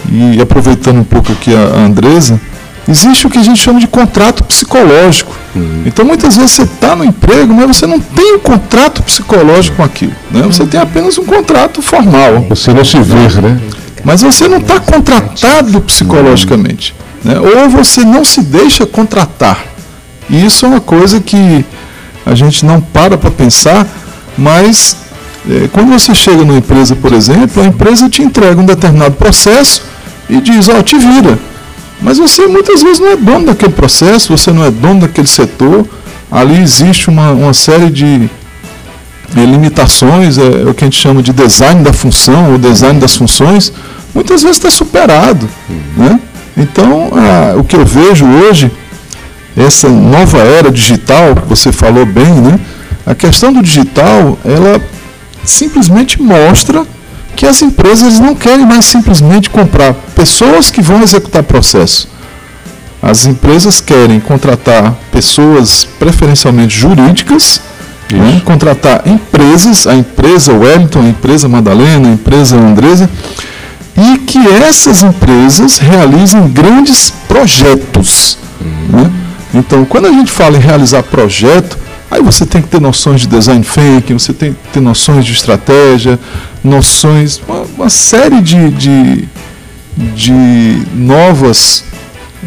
[0.09, 2.39] e aproveitando um pouco aqui a, a Andresa,
[2.87, 5.35] existe o que a gente chama de contrato psicológico.
[5.55, 5.83] Uhum.
[5.85, 9.83] Então, muitas vezes você está no emprego, mas você não tem um contrato psicológico com
[9.83, 10.13] aquilo.
[10.31, 10.41] Né?
[10.43, 12.45] Você tem apenas um contrato formal.
[12.49, 13.59] Você não se vê, né?
[14.03, 16.93] Mas você não está contratado psicologicamente.
[17.23, 17.39] Né?
[17.39, 19.63] Ou você não se deixa contratar.
[20.29, 21.65] E isso é uma coisa que
[22.25, 23.87] a gente não para para pensar,
[24.37, 24.97] mas
[25.49, 29.83] é, quando você chega numa empresa, por exemplo, a empresa te entrega um determinado processo
[30.29, 31.37] e diz, ó, oh, te vira.
[32.01, 35.87] Mas você muitas vezes não é dono daquele processo, você não é dono daquele setor.
[36.31, 38.29] Ali existe uma, uma série de
[39.35, 42.99] é, limitações, é, é, o que a gente chama de design da função, ou design
[42.99, 43.71] das funções,
[44.13, 45.49] muitas vezes está superado.
[45.97, 46.19] Né?
[46.57, 48.71] Então, a, o que eu vejo hoje,
[49.55, 52.59] essa nova era digital, que você falou bem, né?
[53.05, 54.81] a questão do digital, ela
[55.43, 56.85] simplesmente mostra
[57.35, 62.07] que as empresas não querem mais simplesmente comprar pessoas que vão executar processo.
[63.01, 67.61] As empresas querem contratar pessoas preferencialmente jurídicas,
[68.11, 73.09] né, contratar empresas, a empresa Wellington, a empresa Madalena, a empresa Andresa,
[73.97, 78.37] e que essas empresas realizem grandes projetos.
[78.59, 79.01] Uhum.
[79.01, 79.11] Né?
[79.53, 81.77] Então, quando a gente fala em realizar projeto,
[82.09, 85.33] Aí você tem que ter noções de design thinking, você tem que ter noções de
[85.33, 86.19] estratégia,
[86.65, 89.29] noções, uma, uma série de, de,
[89.95, 91.85] de novas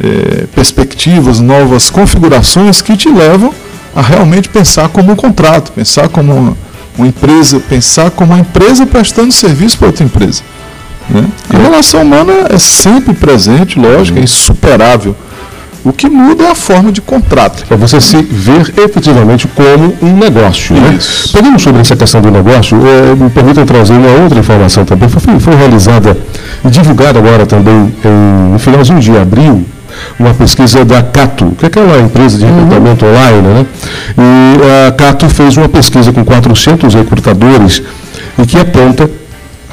[0.02, 3.54] é, perspectivas, novas configurações que te levam
[3.94, 6.57] a realmente pensar como um contrato, pensar como uma,
[6.96, 10.42] uma empresa, pensar como uma empresa prestando serviço para outra empresa.
[11.09, 11.26] Né?
[11.48, 15.16] A relação humana é sempre presente, lógico, é insuperável
[15.84, 17.64] o que muda é a forma de contrato.
[17.66, 20.74] Para você se ver efetivamente como um negócio.
[20.74, 20.96] Né?
[20.98, 21.36] Isso.
[21.36, 21.42] Né?
[21.42, 25.08] Pegando sobre essa questão do negócio, é, me permitam trazer uma outra informação também.
[25.08, 26.16] Foi, foi realizada
[26.64, 29.64] e divulgada agora também em, no finalzinho de abril
[30.18, 33.10] uma pesquisa da Cato, que é aquela empresa de recrutamento uhum.
[33.10, 33.66] online, né?
[34.16, 37.82] E a Cato fez uma pesquisa com 400 recrutadores
[38.38, 39.10] e que aponta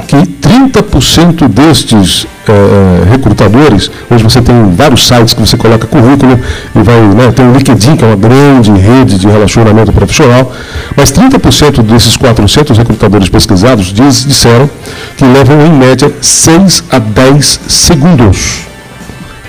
[0.08, 6.40] que 30% destes é, recrutadores, hoje você tem vários sites que você coloca currículo
[6.76, 10.52] e vai, né, tem o LinkedIn, que é uma grande rede de relacionamento profissional,
[10.96, 14.70] mas 30% desses 400 recrutadores pesquisados diz, disseram
[15.18, 18.62] que levam em média 6 a 10 segundos.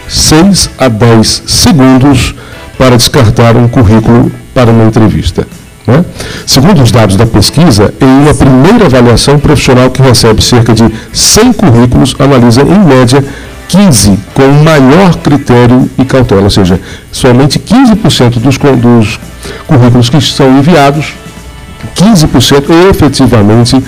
[0.08, 2.34] 6 a 10 segundos
[2.78, 5.46] para descartar um currículo para uma entrevista.
[5.86, 6.04] Né?
[6.44, 10.84] Segundo os dados da pesquisa, em uma primeira avaliação, o profissional que recebe cerca de
[11.12, 13.24] 100 currículos analisa, em média,
[13.68, 16.80] 15 com maior critério e cautela, ou seja,
[17.12, 19.20] somente 15% dos, dos
[19.66, 21.14] currículos que são enviados,
[21.94, 23.82] 15% efetivamente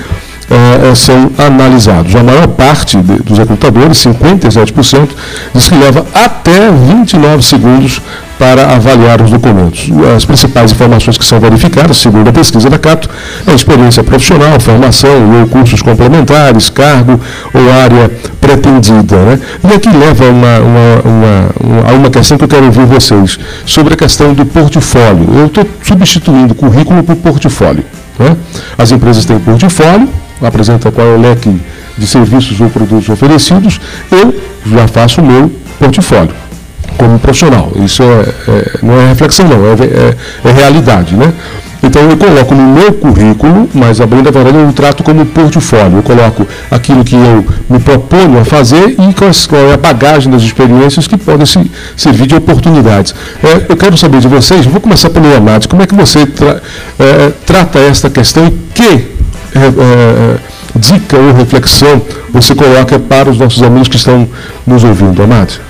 [0.51, 2.15] é, são analisados.
[2.17, 5.09] A maior parte de, dos recrutadores, 57%,
[5.55, 8.01] diz que leva até 29 segundos
[8.39, 9.91] para avaliar os documentos.
[10.17, 13.11] As principais informações que são verificadas, segundo a pesquisa da Cato,
[13.47, 17.21] é experiência profissional, formação ou cursos complementares, cargo
[17.53, 19.17] ou área pretendida.
[19.17, 19.41] Né?
[19.69, 23.95] E aqui leva uma, uma, uma, a uma questão que eu quero ouvir vocês, sobre
[23.95, 25.29] a questão do portfólio.
[25.35, 27.85] Eu estou substituindo currículo por portfólio.
[28.19, 28.37] Né?
[28.79, 30.09] As empresas têm portfólio,
[30.43, 31.61] apresenta qual é o leque
[31.97, 34.35] de serviços ou produtos oferecidos, eu
[34.67, 36.35] já faço o meu portfólio
[36.97, 37.73] como profissional.
[37.77, 41.15] Isso é, é não é reflexão, não, é, é, é, realidade.
[41.15, 41.33] Né?
[41.83, 45.99] Então eu coloco no meu currículo, mas a bem da eu trato como portfólio.
[45.99, 50.43] Eu coloco aquilo que eu me proponho a fazer e qual é a bagagem das
[50.43, 53.15] experiências que podem se, servir de oportunidades.
[53.43, 56.61] É, eu quero saber de vocês, vou começar pelo Amado, como é que você tra,
[56.99, 59.18] é, trata esta questão e que
[59.59, 60.39] é, é,
[60.79, 64.29] dica ou reflexão você coloca para os nossos amigos que estão
[64.67, 65.61] nos ouvindo, Amado?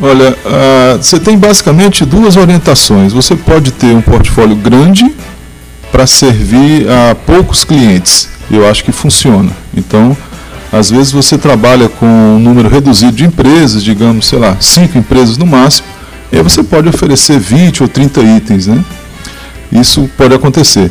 [0.00, 3.12] Olha, uh, você tem basicamente duas orientações.
[3.12, 5.04] Você pode ter um portfólio grande
[5.92, 8.28] para servir a poucos clientes.
[8.50, 9.50] Eu acho que funciona.
[9.76, 10.16] Então,
[10.72, 15.36] às vezes você trabalha com um número reduzido de empresas, digamos, sei lá, cinco empresas
[15.36, 15.88] no máximo,
[16.32, 18.82] e aí você pode oferecer 20 ou 30 itens, né?
[19.70, 20.90] Isso pode acontecer.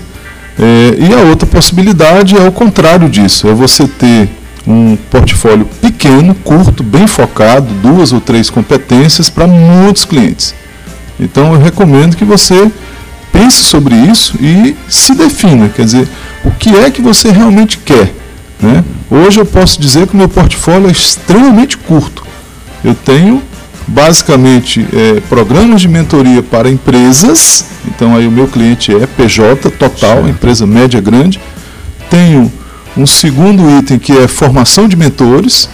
[0.60, 4.30] É, e a outra possibilidade é o contrário disso, é você ter
[4.68, 10.54] um portfólio pequeno, curto, bem focado, duas ou três competências para muitos clientes.
[11.18, 12.70] Então eu recomendo que você
[13.32, 16.08] pense sobre isso e se defina, quer dizer,
[16.44, 18.14] o que é que você realmente quer.
[18.62, 18.84] Né?
[19.10, 22.26] Hoje eu posso dizer que o meu portfólio é extremamente curto.
[22.84, 23.42] Eu tenho
[23.90, 30.16] basicamente é, programas de mentoria para empresas, então aí o meu cliente é PJ total,
[30.16, 30.30] certo.
[30.30, 31.40] empresa média grande.
[32.10, 32.52] Tenho
[32.96, 35.70] um segundo item que é formação de mentores,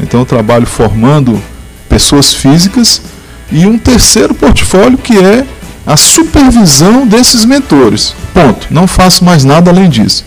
[0.00, 1.40] então eu trabalho formando
[1.88, 3.02] pessoas físicas.
[3.50, 5.44] E um terceiro portfólio que é
[5.86, 8.14] a supervisão desses mentores.
[8.34, 8.66] Ponto.
[8.70, 10.24] Não faço mais nada além disso.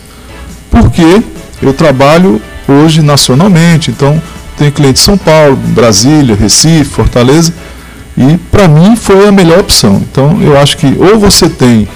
[0.70, 1.22] Porque
[1.60, 4.20] eu trabalho hoje nacionalmente, então
[4.60, 7.50] tenho clientes em São Paulo, Brasília, Recife, Fortaleza,
[8.16, 10.02] e para mim foi a melhor opção.
[10.10, 11.88] Então eu acho que ou você tem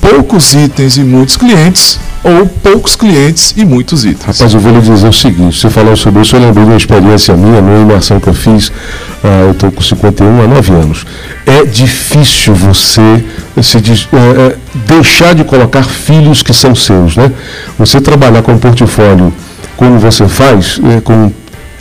[0.00, 4.38] poucos itens e muitos clientes, ou poucos clientes e muitos itens.
[4.38, 6.76] Rapaz, eu vou lhe dizer o seguinte, você falou sobre isso, eu lembrei de uma
[6.78, 8.72] experiência minha, numa imersão que eu fiz, uh,
[9.44, 11.04] eu estou com 51 a 9 anos.
[11.44, 13.22] É difícil você
[13.62, 17.30] se uh, deixar de colocar filhos que são seus, né?
[17.78, 19.30] Você trabalhar com um portfólio
[19.76, 21.30] como você faz, uh, com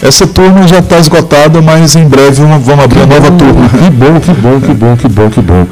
[0.01, 3.69] Essa turma já está esgotada, mas em breve vamos abrir uma nova turma.
[3.69, 5.67] Que bom, que bom, que bom, que bom, que bom.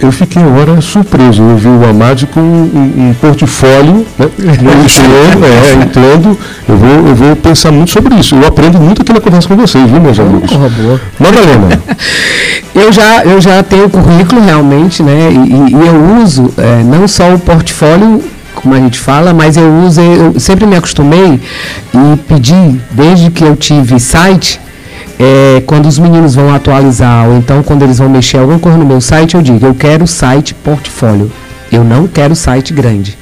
[0.00, 1.42] Eu fiquei agora surpreso.
[1.42, 4.26] Eu vi o Amad com um, um portfólio, né?
[4.38, 6.38] entrando, é, entrando.
[6.68, 8.34] Eu vou, eu vou pensar muito sobre isso.
[8.34, 10.50] Eu aprendo muito aqui na conversa com vocês, viu, meus amigos?
[10.52, 11.00] Oh, boa.
[11.18, 11.82] Madalena.
[12.74, 15.30] eu, já, eu já tenho currículo realmente, né?
[15.30, 18.22] E, e eu uso é, não só o portfólio
[18.60, 21.40] como a gente fala, mas eu uso, eu sempre me acostumei
[21.94, 24.60] e pedi, desde que eu tive site,
[25.18, 28.86] é, quando os meninos vão atualizar, ou então quando eles vão mexer alguma coisa no
[28.86, 31.30] meu site, eu digo, eu quero site portfólio.
[31.70, 33.18] Eu não quero site grande.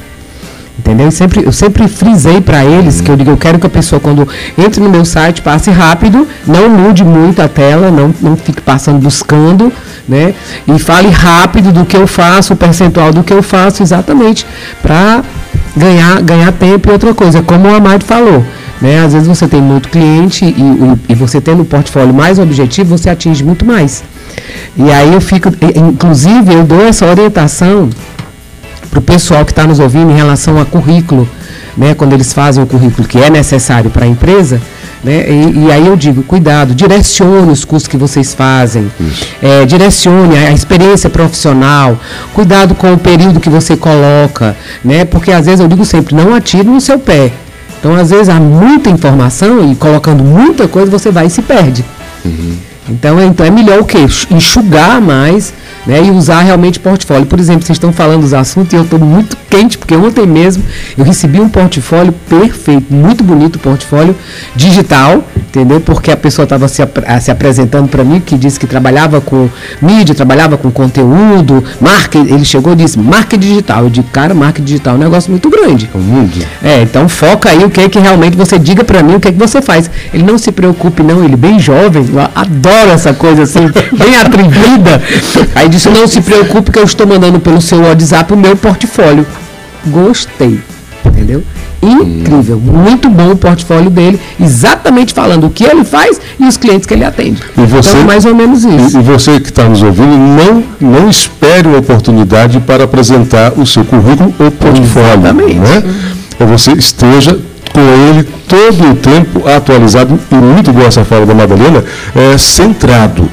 [0.79, 1.07] Entendeu?
[1.07, 3.99] Eu sempre, eu sempre frisei para eles que eu digo, eu quero que a pessoa,
[3.99, 8.61] quando entre no meu site, passe rápido, não mude muito a tela, não, não fique
[8.61, 9.72] passando buscando,
[10.09, 10.35] né?
[10.66, 14.47] E fale rápido do que eu faço, o percentual do que eu faço, exatamente,
[14.83, 15.23] para
[15.77, 18.45] ganhar, ganhar tempo e outra coisa, como o Amado falou.
[18.81, 19.01] Né?
[19.05, 23.09] Às vezes você tem muito cliente e, e, você tendo um portfólio mais objetivo, você
[23.09, 24.05] atinge muito mais.
[24.77, 27.88] E aí eu fico, inclusive, eu dou essa orientação
[28.90, 31.29] para o pessoal que está nos ouvindo em relação a currículo,
[31.77, 34.61] né, quando eles fazem o currículo que é necessário para a empresa,
[35.07, 38.90] né, e, e, aí eu digo, cuidado, direcione os cursos que vocês fazem,
[39.40, 41.97] é, direcione a, a, experiência profissional,
[42.35, 46.35] cuidado com o período que você coloca, né, porque às vezes eu digo sempre, não
[46.35, 47.31] atire no seu pé.
[47.79, 51.85] Então, às vezes, há muita informação e colocando muita coisa, você vai e se perde.
[52.25, 52.57] Uhum.
[52.88, 53.99] Então, então é melhor o quê?
[54.31, 55.53] Enxugar mais
[55.87, 57.27] né, e usar realmente portfólio.
[57.27, 60.62] Por exemplo, vocês estão falando dos assuntos e eu estou muito quente, porque ontem mesmo
[60.99, 64.14] eu recebi um portfólio perfeito, muito bonito portfólio
[64.55, 65.81] digital, entendeu?
[65.81, 66.83] Porque a pessoa estava se,
[67.20, 69.49] se apresentando para mim, que disse que trabalhava com
[69.81, 73.85] mídia, trabalhava com conteúdo, marca, ele chegou e disse, marca digital.
[73.85, 75.88] Eu digo, cara, marca digital é um negócio muito grande.
[75.94, 76.46] É um mundo.
[76.62, 79.29] É, então foca aí o que é que realmente você diga para mim o que
[79.29, 79.90] é que você faz.
[80.12, 85.02] Ele não se preocupe não, ele bem jovem, eu adoro essa coisa assim, bem atrevida.
[85.54, 89.26] Aí disse, não se preocupe que eu estou mandando pelo seu WhatsApp o meu portfólio.
[89.86, 90.60] Gostei.
[91.04, 91.42] Entendeu?
[91.82, 96.86] Incrível, muito bom o portfólio dele, exatamente falando o que ele faz e os clientes
[96.86, 97.40] que ele atende.
[97.56, 98.98] E você, então, mais ou menos isso.
[98.98, 103.84] E, você que está nos ouvindo, não, não espere uma oportunidade para apresentar o seu
[103.84, 105.20] currículo ou portfólio.
[105.20, 105.54] Exatamente.
[105.54, 105.82] Né?
[106.40, 107.38] Você esteja
[107.76, 111.84] com ele todo o tempo atualizado, e muito boa essa fala da Madalena,
[112.14, 113.28] é, centrado.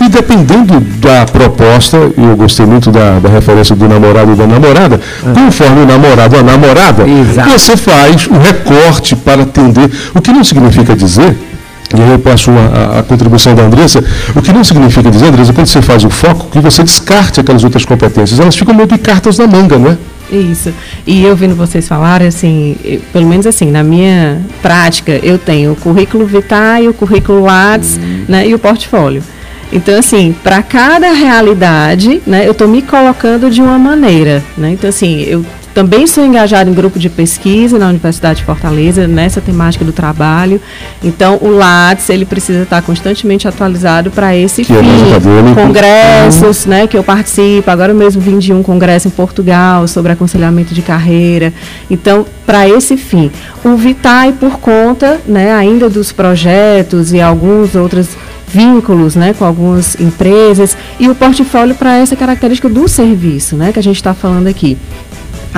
[0.00, 5.00] E dependendo da proposta, eu gostei muito da, da referência do namorado e da namorada,
[5.26, 5.32] é.
[5.32, 7.50] conforme o namorado ou a namorada, Exato.
[7.50, 9.90] você faz o recorte para atender.
[10.14, 11.36] O que não significa dizer
[11.96, 14.04] e aí eu passo a, a, contribuição da Andressa,
[14.36, 17.64] o que não significa dizer, Andressa, quando você faz o foco, que você descarte aquelas
[17.64, 18.38] outras competências.
[18.38, 19.96] Elas ficam meio de cartas na manga, não é?
[20.30, 20.72] Isso.
[21.06, 22.76] E eu ouvindo vocês falarem, assim,
[23.12, 28.24] pelo menos assim, na minha prática, eu tenho o currículo Vitae, o currículo Lattes hum.
[28.28, 29.22] né, e o portfólio.
[29.72, 34.42] Então, assim, para cada realidade, né, eu estou me colocando de uma maneira.
[34.56, 34.72] Né?
[34.72, 35.44] Então, assim, eu
[35.78, 40.60] também sou engajada em grupo de pesquisa na Universidade de Fortaleza, nessa temática do trabalho.
[41.04, 45.52] Então, o LATS, ele precisa estar constantemente atualizado para esse que é fim.
[45.52, 47.70] É congressos, né, que eu participo.
[47.70, 51.54] Agora mesmo vim de um congresso em Portugal sobre aconselhamento de carreira.
[51.88, 53.30] Então, para esse fim.
[53.62, 58.16] O Vitae, por conta, né, ainda dos projetos e alguns outros
[58.48, 63.78] vínculos né, com algumas empresas e o portfólio para essa característica do serviço né, que
[63.78, 64.76] a gente está falando aqui.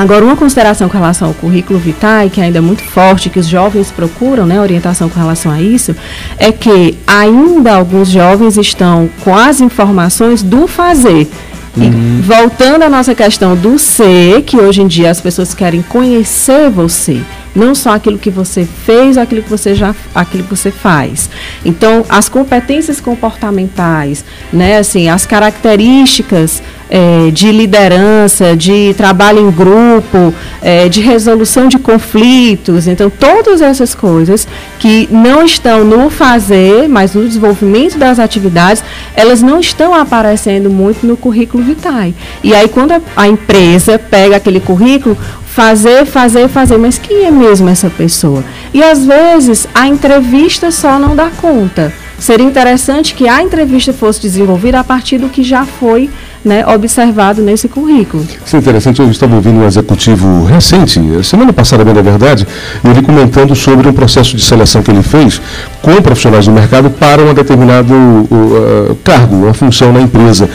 [0.01, 3.47] Agora, uma consideração com relação ao currículo vitae, que ainda é muito forte, que os
[3.47, 5.95] jovens procuram, né, orientação com relação a isso,
[6.39, 11.29] é que ainda alguns jovens estão com as informações do fazer.
[11.77, 12.23] E uhum.
[12.23, 17.21] voltando à nossa questão do ser, que hoje em dia as pessoas querem conhecer você
[17.55, 21.29] não só aquilo que você fez, aquilo que você já, aquilo que você faz.
[21.65, 30.35] Então, as competências comportamentais, né, assim, as características é, de liderança, de trabalho em grupo,
[30.61, 34.47] é, de resolução de conflitos, então todas essas coisas
[34.81, 38.83] que não estão no fazer, mas no desenvolvimento das atividades,
[39.15, 42.15] elas não estão aparecendo muito no currículo Vitae.
[42.43, 47.31] E aí quando a, a empresa pega aquele currículo, fazer, fazer, fazer, mas quem é
[47.31, 48.43] mesmo essa pessoa?
[48.75, 51.93] E às vezes a entrevista só não dá conta.
[52.19, 56.11] Seria interessante que a entrevista fosse desenvolvida a partir do que já foi
[56.45, 58.27] né, observado nesse currículo.
[58.45, 62.47] Isso é interessante, eu estava ouvindo um executivo recente, semana passada, bem da verdade,
[62.85, 65.41] ele comentando sobre um processo de seleção que ele fez
[65.83, 70.49] com profissionais do mercado para um determinado uh, cargo, uma função na empresa.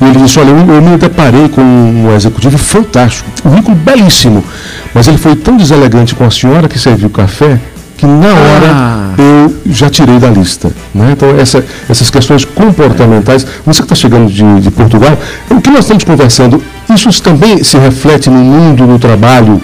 [0.00, 4.44] E ele disse, olha, eu, eu me deparei com um executivo fantástico, um currículo belíssimo,
[4.94, 7.58] mas ele foi tão deselegante com a senhora que serviu café
[8.02, 9.14] que na hora ah.
[9.16, 10.72] eu já tirei da lista.
[10.92, 11.12] Né?
[11.12, 15.16] Então, essa, essas questões comportamentais, você que está chegando de, de Portugal,
[15.48, 16.60] o que nós estamos conversando,
[16.92, 19.62] isso também se reflete no mundo do trabalho,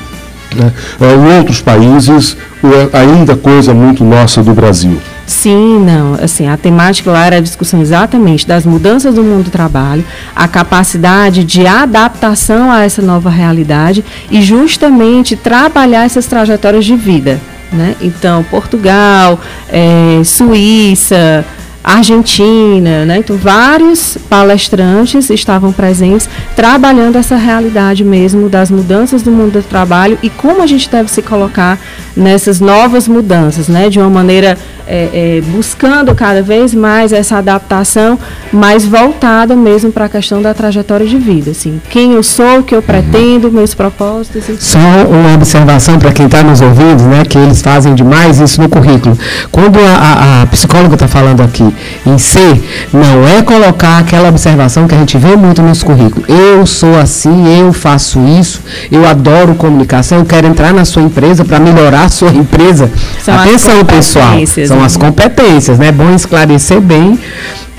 [0.54, 0.72] né?
[1.00, 5.00] Em outros países, ou é ainda coisa muito nossa do Brasil?
[5.26, 6.14] Sim, não.
[6.14, 10.04] Assim, a temática lá era a discussão exatamente das mudanças do mundo do trabalho,
[10.34, 17.40] a capacidade de adaptação a essa nova realidade e justamente trabalhar essas trajetórias de vida.
[17.70, 17.96] Né?
[18.00, 21.44] Então, Portugal, é, Suíça,
[21.88, 23.16] Argentina, né?
[23.18, 30.18] Então, vários palestrantes estavam presentes trabalhando essa realidade mesmo das mudanças do mundo do trabalho
[30.22, 31.78] e como a gente deve se colocar
[32.14, 33.88] nessas novas mudanças, né?
[33.88, 38.18] De uma maneira é, é, buscando cada vez mais essa adaptação,
[38.52, 42.62] mais voltada mesmo para a questão da trajetória de vida, assim, quem eu sou, o
[42.62, 44.44] que eu pretendo, meus propósitos.
[44.60, 44.78] Só
[45.08, 49.16] uma observação para quem está nos ouvindo, né, que eles fazem demais isso no currículo.
[49.52, 51.74] Quando a, a, a psicóloga está falando aqui
[52.06, 52.62] em ser,
[52.92, 56.28] não é colocar aquela observação que a gente vê muito nos currículos.
[56.28, 61.44] Eu sou assim, eu faço isso, eu adoro comunicação, eu quero entrar na sua empresa
[61.44, 62.90] para melhorar a sua empresa.
[63.22, 64.34] São Atenção, pessoal.
[64.46, 65.88] São são as competências, né?
[65.88, 67.18] É bom esclarecer bem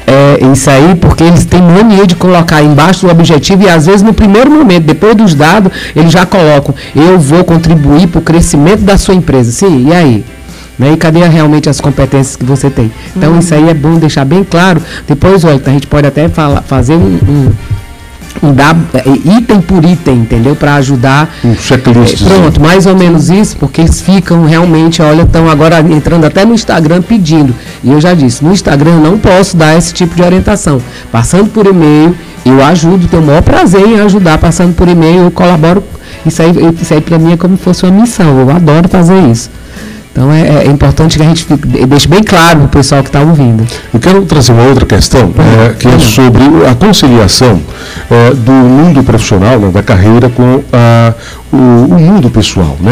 [0.07, 4.01] é, isso aí, porque eles têm mania de colocar embaixo do objetivo e às vezes
[4.01, 8.81] no primeiro momento, depois dos dados, eles já colocam, eu vou contribuir para o crescimento
[8.81, 9.51] da sua empresa.
[9.51, 10.25] Sim, e aí?
[10.79, 10.93] Né?
[10.93, 12.89] E cadê realmente as competências que você tem?
[13.15, 13.39] Então uhum.
[13.39, 14.81] isso aí é bom deixar bem claro.
[15.05, 17.51] Depois, olha, a gente pode até fala, fazer um,
[18.41, 20.55] um dar é, item por item, entendeu?
[20.55, 21.29] Para ajudar.
[21.43, 22.21] Um checklist.
[22.21, 26.45] É, pronto, mais ou menos isso, porque eles ficam realmente, olha, estão agora entrando até
[26.45, 27.53] no Instagram pedindo.
[27.83, 30.81] E eu já disse, no Instagram eu não posso dar esse tipo de orientação.
[31.11, 32.15] Passando por e-mail,
[32.45, 35.83] eu ajudo, tenho o maior prazer em ajudar, passando por e-mail, eu colaboro.
[36.25, 36.51] Isso aí,
[36.81, 39.49] isso aí para mim é como se fosse uma missão, eu adoro fazer isso.
[40.11, 41.45] Então é, é, importante que a gente
[41.87, 43.65] deixe bem claro para o pessoal que está ouvindo.
[43.93, 47.61] Eu quero trazer uma outra questão, é, que é sobre a conciliação
[48.09, 51.13] é, do mundo profissional, né, da carreira, com a,
[51.53, 52.75] o, o, mundo pessoal.
[52.81, 52.91] Né?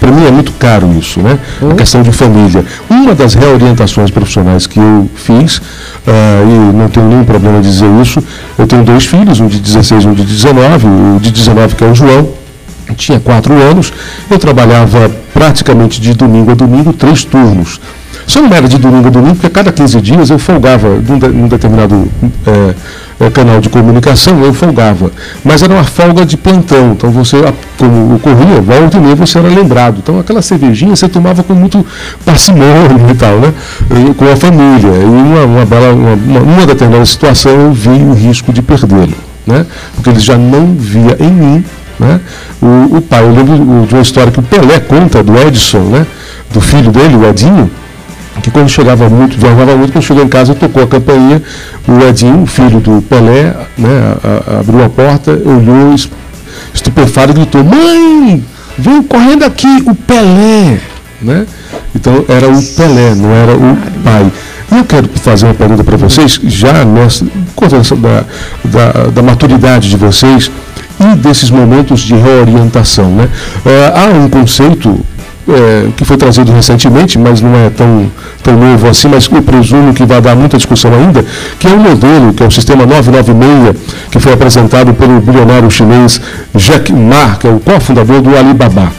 [0.00, 1.38] Para mim é muito caro isso, né?
[1.62, 1.76] a hum?
[1.76, 2.64] questão de família.
[2.90, 5.62] Uma das reorientações profissionais que eu fiz, uh,
[6.44, 8.22] e não tenho nenhum problema de dizer isso,
[8.58, 11.84] eu tenho dois filhos, um de 16 e um de 19, o de 19 que
[11.84, 12.28] é o João,
[12.94, 13.92] tinha quatro anos,
[14.30, 17.80] eu trabalhava praticamente de domingo a domingo, três turnos.
[18.26, 21.16] Só não era de domingo a domingo, porque a cada 15 dias eu folgava num,
[21.16, 22.10] de, num determinado
[23.20, 25.12] é, canal de comunicação, eu folgava.
[25.44, 26.90] Mas era uma folga de plantão.
[26.90, 27.36] Então você,
[27.78, 29.98] como ocorria, volta e meia você era lembrado.
[30.02, 31.86] Então aquela cervejinha você tomava com muito
[32.24, 33.54] parcimônia e tal, né?
[34.16, 34.90] com a família.
[34.90, 39.14] E uma, uma, uma, uma determinada situação eu vi o risco de perdê-lo.
[39.46, 39.64] Né?
[39.94, 41.64] Porque ele já não via em mim
[41.98, 42.20] né?
[42.60, 46.06] O, o, pai, eu lembro de uma história que o Pelé conta do Edson, né?
[46.52, 47.70] do filho dele, o Edinho,
[48.42, 51.42] que quando chegava muito, viajava muito, quando chegou em casa tocou a campainha,
[51.86, 54.16] o Edinho, filho do Pelé, né?
[54.22, 55.94] A, a, abriu a porta, olhou,
[56.72, 58.44] estupefado e gritou, mãe,
[58.76, 60.80] vem correndo aqui, o Pelé.
[61.20, 61.46] Né?
[61.94, 64.30] Então era o Pelé, não era o pai.
[64.70, 67.24] Eu quero fazer uma pergunta para vocês, já nessa,
[67.96, 68.24] da,
[68.64, 70.50] da, da maturidade de vocês,
[71.00, 73.10] e desses momentos de reorientação.
[73.10, 73.28] Né?
[73.64, 74.98] É, há um conceito
[75.48, 78.10] é, que foi trazido recentemente, mas não é tão,
[78.42, 81.24] tão novo assim, mas eu presumo que vai dar muita discussão ainda,
[81.58, 83.76] que é um modelo, que é o sistema 996,
[84.10, 86.20] que foi apresentado pelo bilionário chinês
[86.54, 88.92] Jack Ma, que é o cofundador do Alibaba.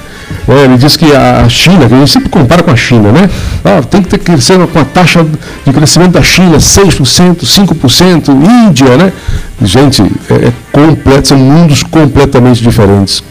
[0.49, 3.29] É, ele diz que a China, que a gente sempre compara com a China, né?
[3.63, 5.25] Ah, tem que ter crescendo com a taxa
[5.65, 9.13] de crescimento da China 6%, 5%, Índia, né?
[9.61, 13.23] Gente, é, é completo, são mundos completamente diferentes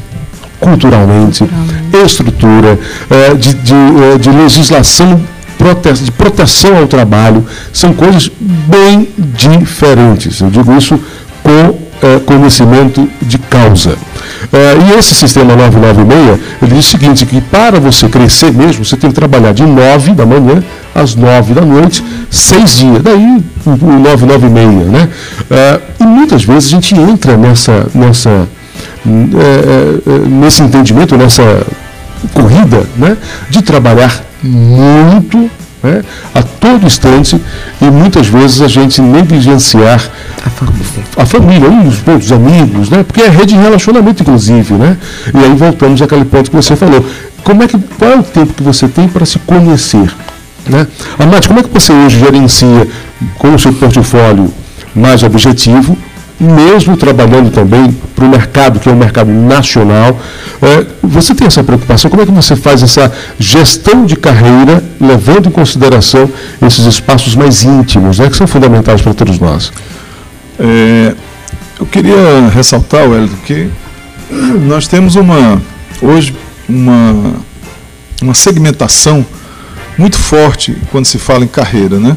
[0.60, 1.48] culturalmente,
[2.04, 5.20] estrutura, é, de, de, é, de legislação
[6.02, 10.40] de proteção ao trabalho, são coisas bem diferentes.
[10.40, 10.98] Eu digo isso
[11.42, 13.96] com é, conhecimento de causa.
[14.52, 18.96] É, e esse sistema 996, ele diz o seguinte, que para você crescer mesmo, você
[18.96, 20.62] tem que trabalhar de 9 da manhã
[20.94, 23.02] às 9 da noite, seis dias.
[23.02, 25.08] Daí o 996, né?
[25.50, 31.66] É, e muitas vezes a gente entra nessa, nessa, é, é, é, nesse entendimento, nessa
[32.32, 33.16] corrida, né?
[33.50, 35.50] De trabalhar muito
[35.82, 36.02] né,
[36.34, 37.40] a todo instante
[37.80, 40.10] e muitas vezes a gente negligenciar
[40.48, 44.74] a família, a família os, os amigos, né, porque é rede de relacionamento, inclusive.
[44.74, 44.96] Né,
[45.34, 47.04] e aí voltamos àquele ponto que você falou.
[47.44, 50.12] Como é que, qual é o tempo que você tem para se conhecer?
[50.68, 50.86] Né?
[51.18, 52.88] Amate, como é que você hoje gerencia
[53.38, 54.52] com o seu portfólio
[54.94, 55.96] mais objetivo
[56.40, 60.18] mesmo trabalhando também para o mercado, que é um mercado nacional,
[60.62, 62.10] é, você tem essa preocupação?
[62.10, 66.30] Como é que você faz essa gestão de carreira, levando em consideração
[66.64, 69.72] esses espaços mais íntimos, né, que são fundamentais para todos nós?
[70.58, 71.14] É,
[71.78, 73.70] eu queria ressaltar, Wellington, que
[74.66, 75.60] nós temos uma,
[76.02, 76.34] hoje,
[76.68, 77.36] uma,
[78.20, 79.24] uma segmentação
[79.96, 82.16] muito forte quando se fala em carreira, né?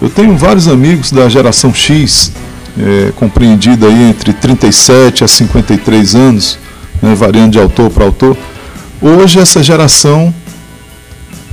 [0.00, 2.32] Eu tenho vários amigos da geração X
[2.78, 6.58] é, compreendida aí entre 37 a 53 anos,
[7.02, 8.36] né, variando de autor para autor.
[9.00, 10.32] Hoje essa geração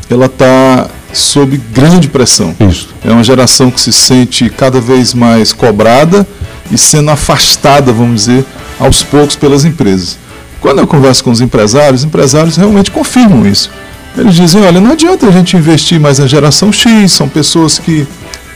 [0.09, 0.87] ela está
[1.17, 2.55] sob grande pressão.
[2.59, 2.89] Isso.
[3.03, 6.27] É uma geração que se sente cada vez mais cobrada
[6.71, 8.45] e sendo afastada, vamos dizer,
[8.79, 10.17] aos poucos pelas empresas.
[10.59, 13.69] Quando eu converso com os empresários, os empresários realmente confirmam isso.
[14.17, 18.07] Eles dizem, olha, não adianta a gente investir mais na geração X, são pessoas que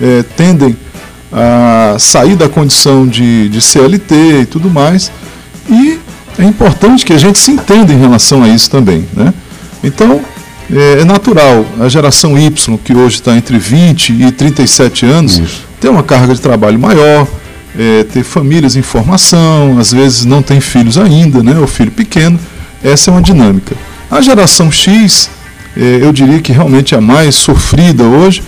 [0.02, 0.76] é, tendem
[1.32, 5.12] a sair da condição de, de CLT e tudo mais.
[5.70, 6.00] E
[6.38, 9.08] é importante que a gente se entenda em relação a isso também.
[9.14, 9.34] Né?
[9.84, 10.22] Então,
[10.72, 15.66] é, é natural, a geração Y, que hoje está entre 20 e 37 anos, Isso.
[15.80, 17.28] tem uma carga de trabalho maior,
[17.78, 22.40] é, ter famílias em formação, às vezes não tem filhos ainda, né, ou filho pequeno.
[22.84, 23.76] Essa é uma dinâmica.
[24.10, 25.30] A geração X,
[25.76, 28.44] é, eu diria que realmente é a mais sofrida hoje,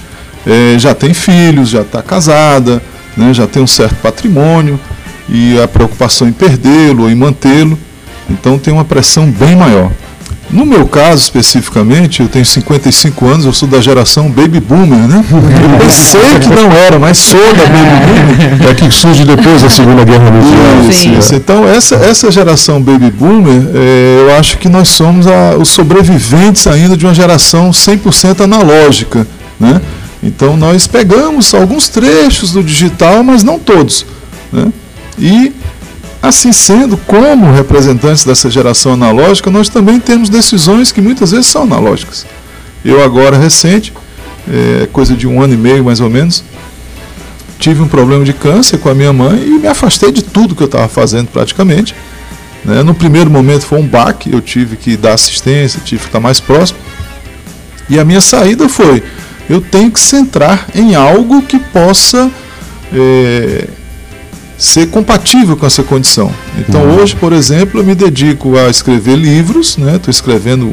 [0.45, 2.81] é, já tem filhos, já está casada,
[3.15, 4.79] né, já tem um certo patrimônio
[5.29, 7.77] e a preocupação em perdê-lo ou em mantê-lo,
[8.29, 9.91] então tem uma pressão bem maior.
[10.51, 15.23] No meu caso especificamente, eu tenho 55 anos, eu sou da geração Baby Boomer, né?
[15.31, 18.69] Eu pensei que não era, mas sou da Baby Boomer.
[18.69, 20.89] É que surge depois da Segunda Guerra Mundial.
[20.89, 21.17] Isso, Sim.
[21.17, 21.35] isso.
[21.35, 26.67] Então, essa, essa geração Baby Boomer, eh, eu acho que nós somos a- os sobreviventes
[26.67, 29.25] ainda de uma geração 100% analógica.
[29.57, 29.79] Né?
[30.21, 34.05] Então, nós pegamos alguns trechos do digital, mas não todos.
[34.51, 34.67] Né?
[35.17, 35.53] E,
[36.21, 41.63] assim sendo, como representantes dessa geração analógica, nós também temos decisões que muitas vezes são
[41.63, 42.25] analógicas.
[42.85, 43.91] Eu, agora, recente,
[44.47, 46.43] eh, coisa de um ano e meio mais ou menos,
[47.59, 50.63] tive um problema de câncer com a minha mãe e me afastei de tudo que
[50.63, 51.95] eu estava fazendo praticamente.
[52.65, 52.81] né?
[52.83, 56.39] No primeiro momento foi um baque, eu tive que dar assistência, tive que estar mais
[56.39, 56.79] próximo.
[57.89, 59.03] E a minha saída foi:
[59.49, 62.31] eu tenho que centrar em algo que possa
[62.93, 63.67] eh,
[64.61, 66.31] ser compatível com essa condição.
[66.57, 70.71] Então hoje, por exemplo, eu me dedico a escrever livros, estou escrevendo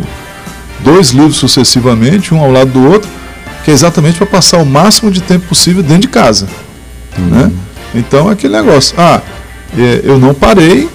[0.80, 3.08] dois livros sucessivamente, um ao lado do outro,
[3.64, 6.46] que é exatamente para passar o máximo de tempo possível dentro de casa.
[7.16, 7.50] Né?
[7.94, 8.94] Então, aquele negócio.
[8.98, 9.22] Ah,
[9.76, 10.86] é, eu não parei,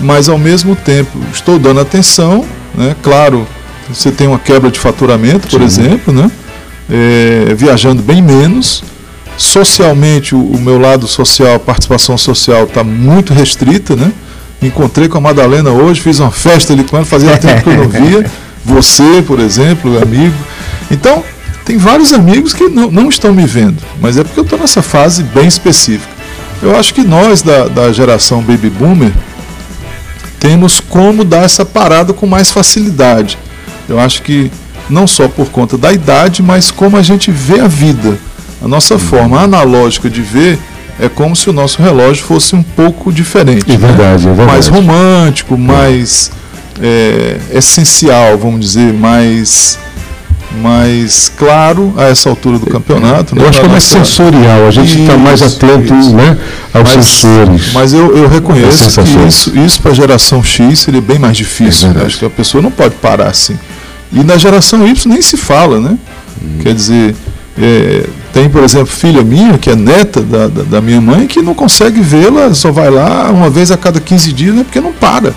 [0.00, 2.46] mas ao mesmo tempo estou dando atenção.
[2.74, 2.96] Né?
[3.02, 3.46] Claro,
[3.86, 5.66] você tem uma quebra de faturamento, por Sim.
[5.66, 6.30] exemplo, né?
[6.88, 8.82] É, viajando bem menos.
[9.40, 13.96] Socialmente, o, o meu lado social, a participação social está muito restrita.
[13.96, 14.12] Né?
[14.60, 17.76] Encontrei com a Madalena hoje, fiz uma festa ali com ela, fazia tempo que eu
[17.78, 18.30] não via.
[18.62, 20.34] Você, por exemplo, amigo.
[20.90, 21.24] Então,
[21.64, 24.82] tem vários amigos que não, não estão me vendo, mas é porque eu estou nessa
[24.82, 26.12] fase bem específica.
[26.62, 29.12] Eu acho que nós, da, da geração Baby Boomer,
[30.38, 33.38] temos como dar essa parada com mais facilidade.
[33.88, 34.52] Eu acho que
[34.90, 38.18] não só por conta da idade, mas como a gente vê a vida.
[38.62, 40.58] A nossa forma analógica de ver
[41.00, 43.70] é como se o nosso relógio fosse um pouco diferente.
[43.72, 44.50] É verdade, é verdade.
[44.50, 46.30] Mais romântico, mais
[46.80, 49.78] é, essencial, vamos dizer, mais,
[50.60, 53.34] mais claro a essa altura do campeonato.
[53.34, 56.14] né, Eu acho que é mais nossa- sensorial, a gente está mais atento isso.
[56.14, 56.36] né,
[56.74, 57.72] aos mas, sensores.
[57.72, 61.88] Mas eu, eu reconheço que isso, isso para a geração X seria bem mais difícil.
[61.90, 62.02] É né?
[62.04, 63.58] Acho que a pessoa não pode parar assim.
[64.12, 65.96] E na geração Y nem se fala, né?
[66.42, 66.58] Hum.
[66.62, 67.14] Quer dizer,
[67.58, 71.42] é, tem, por exemplo, filha minha, que é neta da, da, da minha mãe, que
[71.42, 74.62] não consegue vê-la, só vai lá uma vez a cada 15 dias, né?
[74.62, 75.34] Porque não para.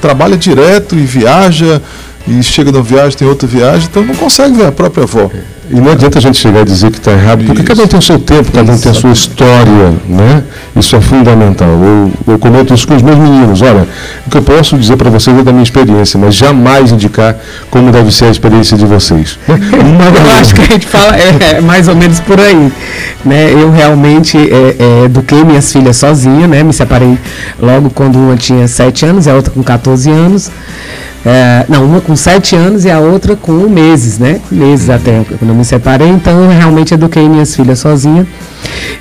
[0.00, 1.80] Trabalha direto e viaja,
[2.26, 5.30] e chega de uma viagem, tem outra viagem, então não consegue ver a própria avó.
[5.70, 7.68] E não adianta a gente chegar a dizer que está errado, porque Isso.
[7.68, 10.42] cada um tem o seu tempo, cada um tem a sua história, né?
[10.76, 11.68] Isso é fundamental.
[11.68, 13.62] Eu, eu comento isso com os meus meninos.
[13.62, 13.86] Olha,
[14.26, 17.36] o que eu posso dizer para vocês é da minha experiência, mas jamais indicar
[17.70, 19.38] como deve ser a experiência de vocês.
[19.48, 22.72] Eu acho que a gente fala é, é mais ou menos por aí.
[23.24, 23.52] Né?
[23.52, 26.62] Eu realmente é, é, eduquei minhas filhas sozinha, né?
[26.62, 27.18] Me separei
[27.58, 30.50] logo quando uma tinha 7 anos e a outra com 14 anos.
[31.24, 34.40] É, não, uma com 7 anos e a outra com meses, né?
[34.50, 38.26] Meses até quando eu me separei, então eu realmente eduquei minhas filhas sozinha.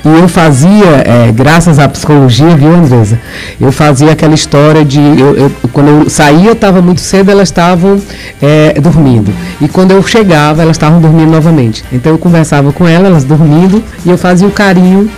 [0.03, 3.19] E eu fazia, é, graças à psicologia, viu, Andresa?
[3.59, 4.99] Eu fazia aquela história de.
[4.99, 7.99] Eu, eu- quando eu saía, estava muito cedo, elas estavam
[8.41, 9.31] é, dormindo.
[9.59, 11.83] E quando eu chegava, elas estavam dormindo novamente.
[11.91, 15.09] Então eu conversava com elas, elas dormindo, e eu fazia o carinho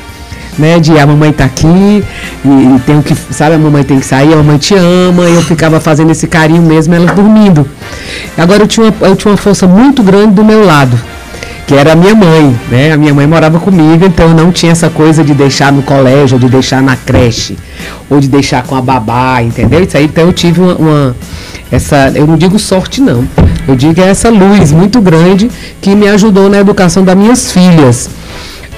[0.57, 1.67] né, de a mamãe tá aqui
[2.45, 5.33] e, e tem que, sabe, a mamãe tem que sair, a mamãe te ama, e
[5.35, 7.67] eu ficava fazendo esse carinho mesmo, elas dormindo.
[8.37, 10.99] Agora eu tinha, uma, eu tinha uma força muito grande do meu lado,
[11.65, 12.91] que era a minha mãe, né?
[12.91, 16.35] A minha mãe morava comigo, então eu não tinha essa coisa de deixar no colégio,
[16.35, 17.57] ou de deixar na creche,
[18.09, 19.81] ou de deixar com a babá, entendeu?
[19.81, 21.15] Isso aí, então eu tive uma, uma-
[21.71, 23.27] essa, eu não digo sorte não,
[23.67, 25.49] eu digo é essa luz muito grande
[25.81, 28.09] que me ajudou na educação das minhas filhas.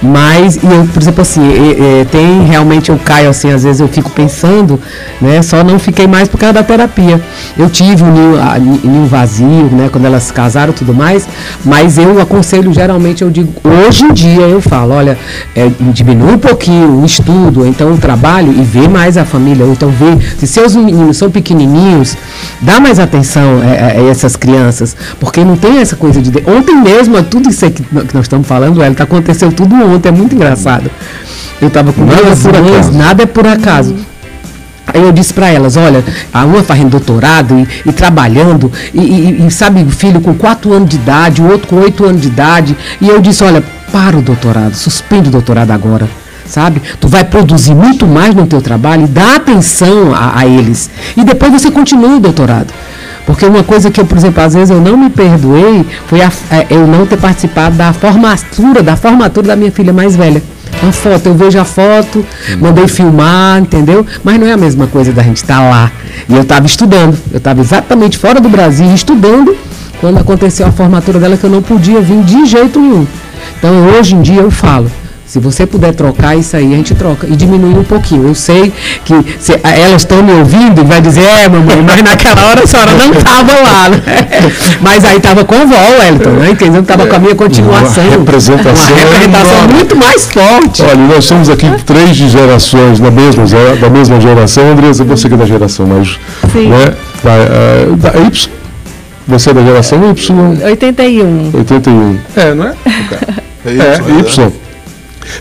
[0.06, 3.82] Mas, e eu, por exemplo, assim, é, é, tem realmente, eu caio assim, às vezes
[3.82, 4.80] eu fico pensando,
[5.20, 5.42] né?
[5.42, 7.20] Só não fiquei mais por causa da terapia.
[7.58, 9.90] Eu tive um ninho, a, ninho vazio, né?
[9.92, 11.28] Quando elas casaram e tudo mais,
[11.64, 15.18] mas eu aconselho, geralmente, eu digo, hoje em dia eu falo, olha,
[15.56, 19.72] é, diminui um pouquinho o estudo, então o trabalho e vê mais a família, ou
[19.72, 22.16] então vê, se seus meninos são pequenininhos,
[22.62, 26.32] dá mais atenção a, a essas crianças, porque não tem essa coisa de.
[26.46, 27.84] Ontem mesmo, tudo isso que
[28.14, 30.90] nós estamos falando, ela aconteceu tudo ontem, é muito engraçado.
[31.62, 33.96] Eu estava com nada duas por mães, nada é por acaso.
[34.88, 39.48] Aí eu disse para elas, olha, a uma fazendo doutorado e, e trabalhando, e, e,
[39.48, 42.28] e, sabe, o filho com 4 anos de idade, o outro com 8 anos de
[42.28, 46.08] idade, e eu disse, olha, para o doutorado, suspende o doutorado agora,
[46.46, 46.82] sabe?
[47.00, 50.90] Tu vai produzir muito mais no teu trabalho e dá atenção a, a eles.
[51.18, 52.72] E depois você continua o doutorado.
[53.26, 56.32] Porque uma coisa que eu, por exemplo, às vezes eu não me perdoei foi a,
[56.52, 60.42] é, eu não ter participado da formatura, da formatura da minha filha mais velha.
[60.82, 62.26] Uma foto, eu vejo a foto,
[62.60, 64.06] mandei filmar, entendeu?
[64.24, 65.92] Mas não é a mesma coisa da gente estar tá lá.
[66.30, 69.56] E eu estava estudando, eu estava exatamente fora do Brasil estudando
[70.00, 73.08] quando aconteceu a formatura dela que eu não podia vir de jeito nenhum.
[73.58, 74.92] Então hoje em dia eu falo,
[75.28, 77.26] se você puder trocar isso aí, a gente troca.
[77.28, 78.28] E diminuir um pouquinho.
[78.28, 78.72] Eu sei
[79.04, 82.68] que se, elas estão me ouvindo e vai dizer, é, mamãe, mas naquela hora a
[82.68, 84.02] senhora não estava lá, né?
[84.82, 86.52] Mas aí estava com a vó, Wellington, né?
[86.52, 86.82] Entendeu?
[86.82, 88.04] Estava com a minha continuação.
[88.04, 90.84] Uma representação, uma representação muito mais forte.
[90.84, 93.46] Olha, nós somos aqui três de gerações da mesma,
[93.80, 94.72] da mesma geração.
[94.72, 96.20] Andresa, você que é da geração mais.
[96.52, 96.70] Sim.
[96.70, 96.94] Né?
[97.24, 98.50] Da, uh, da Y.
[99.28, 100.64] Você é da geração Y?
[100.64, 101.52] 81.
[101.54, 102.20] 81.
[102.36, 102.74] É, não é?
[103.66, 103.82] É, y.
[103.82, 104.65] É, y.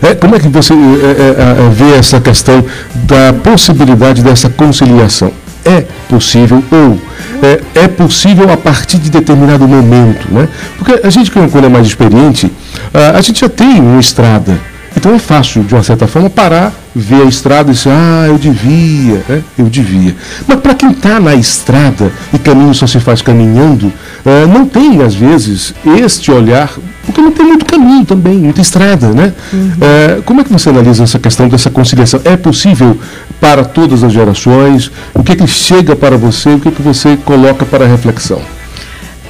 [0.01, 2.63] É, como é que você é, é, é, vê essa questão
[2.93, 5.31] da possibilidade dessa conciliação?
[5.63, 6.99] É possível ou
[7.41, 10.47] é, é, possível a partir de determinado momento, né?
[10.77, 12.51] Porque a gente que é mais experiente,
[12.93, 14.59] a, a gente já tem uma estrada,
[14.95, 18.37] então é fácil, de uma certa forma, parar, ver a estrada e dizer, ah, eu
[18.37, 19.43] devia, né?
[19.57, 20.15] eu devia.
[20.47, 25.01] Mas para quem está na estrada e caminho só se faz caminhando, uh, não tem,
[25.01, 26.73] às vezes, este olhar,
[27.05, 29.33] porque não tem muito caminho também, muita estrada, né?
[29.51, 29.71] Uhum.
[29.71, 32.21] Uh, como é que você analisa essa questão dessa conciliação?
[32.23, 32.97] É possível
[33.39, 34.89] para todas as gerações?
[35.13, 36.49] O que, é que chega para você?
[36.49, 38.41] O que, é que você coloca para reflexão?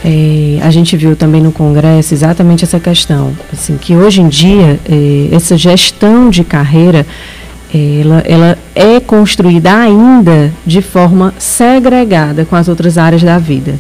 [0.08, 4.80] É, a gente viu também no Congresso exatamente essa questão, assim, que hoje em dia
[4.88, 7.08] é, essa gestão de carreira
[7.76, 13.76] ela, ela é construída ainda de forma segregada com as outras áreas da vida.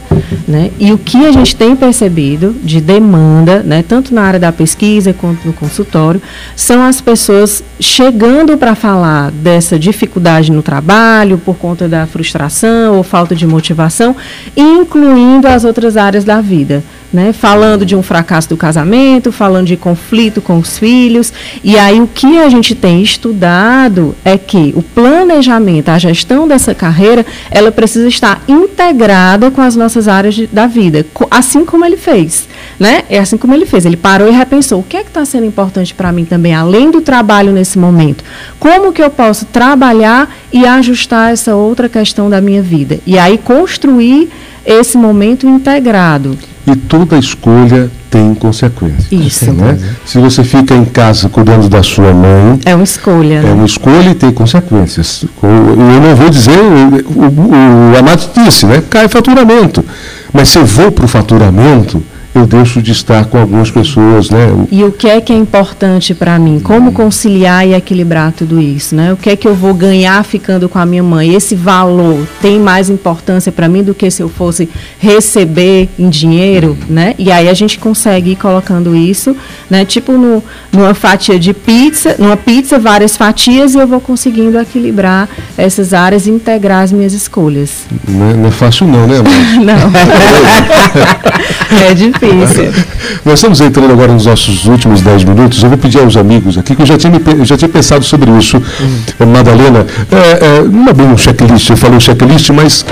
[0.48, 0.72] Né?
[0.80, 5.14] E o que a gente tem percebido de demanda, né, tanto na área da pesquisa
[5.14, 6.22] quanto no consultório,
[6.56, 13.04] são as pessoas chegando para falar dessa dificuldade no trabalho por conta da frustração ou
[13.04, 14.16] falta de motivação,
[14.56, 16.84] incluindo as outras áreas da vida
[17.16, 17.34] né?
[17.34, 21.34] Falando de um fracasso do casamento, falando de conflito com os filhos.
[21.64, 26.76] E aí o que a gente tem estudado é que o planejamento, a gestão dessa
[26.76, 31.98] carreira, ela precisa estar integrada com as nossas áreas de, da vida, assim como ele
[31.98, 32.48] fez,
[32.78, 33.04] né?
[33.10, 33.86] É assim como ele fez.
[33.86, 36.92] Ele parou e repensou: o que é que está sendo importante para mim também, além
[36.92, 38.24] do trabalho nesse momento?
[38.60, 43.00] Como que eu posso trabalhar e ajustar essa outra questão da minha vida?
[43.06, 44.30] E aí construir
[44.66, 46.38] esse momento integrado
[46.68, 49.12] e toda escolha tem consequências.
[49.12, 49.52] Isso.
[49.52, 49.78] Né?
[50.06, 52.60] Se você fica em casa cuidando da sua mãe.
[52.66, 53.36] É uma escolha.
[53.36, 53.54] É né?
[53.54, 55.26] uma escolha e tem consequências.
[55.44, 58.82] Eu não vou dizer, o, o, o Amado disse, né?
[58.90, 59.86] Cai faturamento.
[60.34, 62.02] Mas se eu vou para o faturamento,
[62.36, 64.54] eu deixo de estar com algumas pessoas, né?
[64.70, 66.60] E o que é que é importante para mim?
[66.60, 69.14] Como conciliar e equilibrar tudo isso, né?
[69.14, 71.34] O que é que eu vou ganhar ficando com a minha mãe?
[71.34, 74.68] Esse valor tem mais importância para mim do que se eu fosse
[75.00, 77.16] receber em dinheiro, né?
[77.18, 79.34] E aí a gente consegue ir colocando isso,
[79.70, 79.86] né?
[79.86, 85.30] Tipo no, numa fatia de pizza, numa pizza várias fatias e eu vou conseguindo equilibrar
[85.58, 87.86] essas áreas e integrar as minhas escolhas.
[88.06, 89.20] Não é, não é fácil não, né?
[89.64, 89.86] não.
[91.90, 92.74] é difícil difícil.
[93.26, 95.62] Nós estamos entrando agora nos nossos últimos 10 minutos.
[95.62, 98.32] Eu vou pedir aos amigos aqui, que eu já tinha, eu já tinha pensado sobre
[98.32, 98.58] isso.
[98.58, 99.26] Hum.
[99.26, 102.86] Madalena, é, é, não é bem um checklist, eu falei um checklist, mas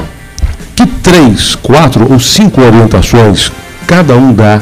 [0.76, 3.52] que três, quatro ou cinco orientações
[3.86, 4.62] cada um dá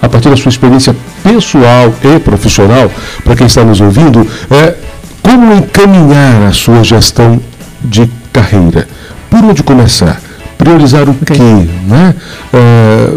[0.00, 2.90] a partir da sua experiência pessoal e profissional,
[3.22, 4.74] para quem está nos ouvindo, é
[5.22, 7.40] como encaminhar a sua gestão
[7.80, 8.88] de carreira.
[9.30, 10.20] Por onde começar?
[10.58, 11.36] Priorizar o okay.
[11.36, 11.70] quê?
[11.86, 12.14] Né?
[12.52, 13.08] É,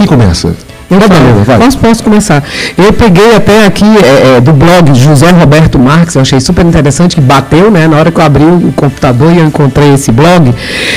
[0.00, 0.56] quem começa?
[0.90, 0.98] Eu
[1.44, 1.58] vai.
[1.58, 2.42] Posso, posso começar.
[2.76, 7.14] Eu peguei até aqui é, é, do blog José Roberto Marques, eu achei super interessante,
[7.14, 7.86] que bateu, né?
[7.86, 10.52] Na hora que eu abri o computador e eu encontrei esse blog,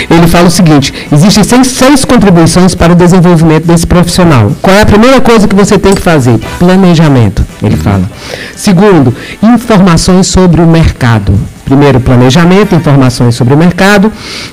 [0.09, 4.51] ele fala o seguinte: existem seis, seis contribuições para o desenvolvimento desse profissional.
[4.61, 6.39] Qual é a primeira coisa que você tem que fazer?
[6.57, 7.45] Planejamento.
[7.61, 8.09] Ele fala.
[8.55, 11.37] Segundo, informações sobre o mercado.
[11.65, 14.11] Primeiro, planejamento, informações sobre o mercado.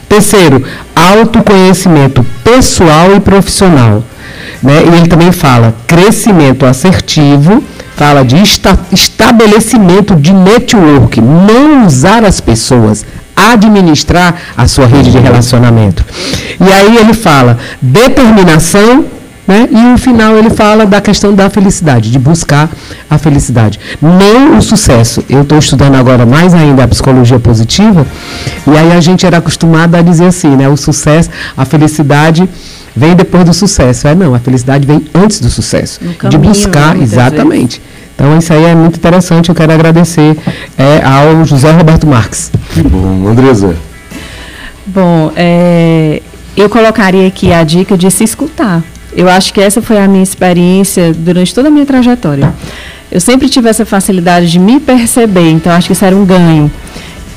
[0.09, 0.62] Terceiro,
[0.94, 4.03] autoconhecimento pessoal e profissional.
[4.62, 4.82] Né?
[4.84, 7.62] E ele também fala crescimento assertivo,
[7.96, 13.04] fala de esta estabelecimento de network, não usar as pessoas,
[13.34, 16.04] administrar a sua rede de relacionamento.
[16.61, 19.04] E aí ele fala determinação,
[19.46, 19.68] né?
[19.70, 22.68] E no final ele fala da questão da felicidade, de buscar
[23.08, 23.80] a felicidade.
[24.00, 25.24] Não o sucesso.
[25.28, 28.06] Eu estou estudando agora mais ainda a psicologia positiva,
[28.66, 30.68] e aí a gente era acostumado a dizer assim, né?
[30.68, 32.48] O sucesso, a felicidade
[32.95, 34.09] vem depois do sucesso.
[34.09, 36.01] É não, a felicidade vem antes do sucesso.
[36.18, 37.80] caminho, de buscar, né, exatamente.
[38.14, 40.36] Então isso aí é muito interessante, eu quero agradecer
[40.76, 42.51] é, ao José Roberto Marques.
[42.74, 43.26] Que bom.
[43.26, 43.74] Andresa.
[44.86, 46.20] Bom, é,
[46.57, 48.82] eu colocaria aqui a dica de se escutar.
[49.16, 52.53] Eu acho que essa foi a minha experiência durante toda a minha trajetória.
[53.11, 56.70] Eu sempre tive essa facilidade de me perceber, então acho que isso era um ganho.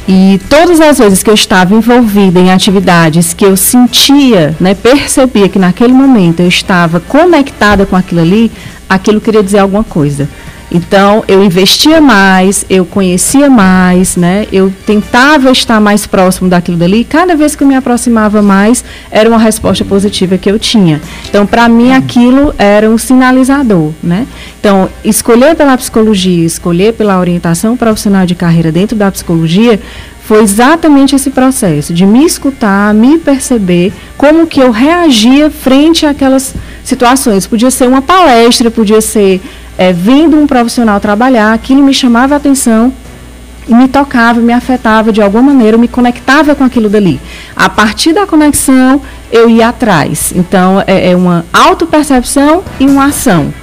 [0.07, 5.47] E todas as vezes que eu estava envolvida em atividades que eu sentia, né, percebia
[5.47, 8.51] que naquele momento eu estava conectada com aquilo ali,
[8.89, 10.27] aquilo queria dizer alguma coisa.
[10.73, 14.47] Então, eu investia mais, eu conhecia mais, né?
[14.51, 17.01] Eu tentava estar mais próximo daquilo dali.
[17.01, 20.99] E cada vez que eu me aproximava mais, era uma resposta positiva que eu tinha.
[21.29, 24.25] Então, para mim, aquilo era um sinalizador, né?
[24.59, 29.79] Então, escolher pela psicologia, escolher pela orientação profissional de carreira dentro da psicologia,
[30.23, 36.55] foi exatamente esse processo de me escutar, me perceber, como que eu reagia frente àquelas
[36.83, 37.45] situações.
[37.45, 39.41] Podia ser uma palestra, podia ser
[39.77, 42.93] é, vendo um profissional trabalhar, aquilo me chamava a atenção
[43.67, 47.19] e me tocava, me afetava de alguma maneira, eu me conectava com aquilo dali.
[47.55, 49.01] A partir da conexão,
[49.31, 50.33] eu ia atrás.
[50.35, 53.53] Então, é, é uma autopercepção e uma ação.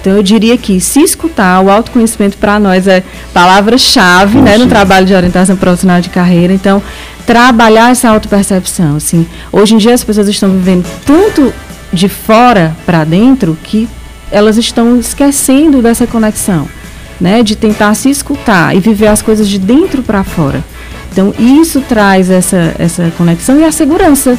[0.00, 3.04] Então, eu diria que se escutar, o autoconhecimento para nós é
[3.34, 6.54] palavra-chave né, no trabalho de orientação profissional de carreira.
[6.54, 6.82] Então,
[7.26, 8.96] trabalhar essa autopercepção.
[8.96, 11.52] Assim, hoje em dia, as pessoas estão vivendo tanto
[11.92, 13.86] de fora para dentro que
[14.30, 16.68] elas estão esquecendo dessa conexão,
[17.20, 20.64] né, de tentar se escutar e viver as coisas de dentro para fora.
[21.12, 24.38] Então, isso traz essa, essa conexão e a segurança,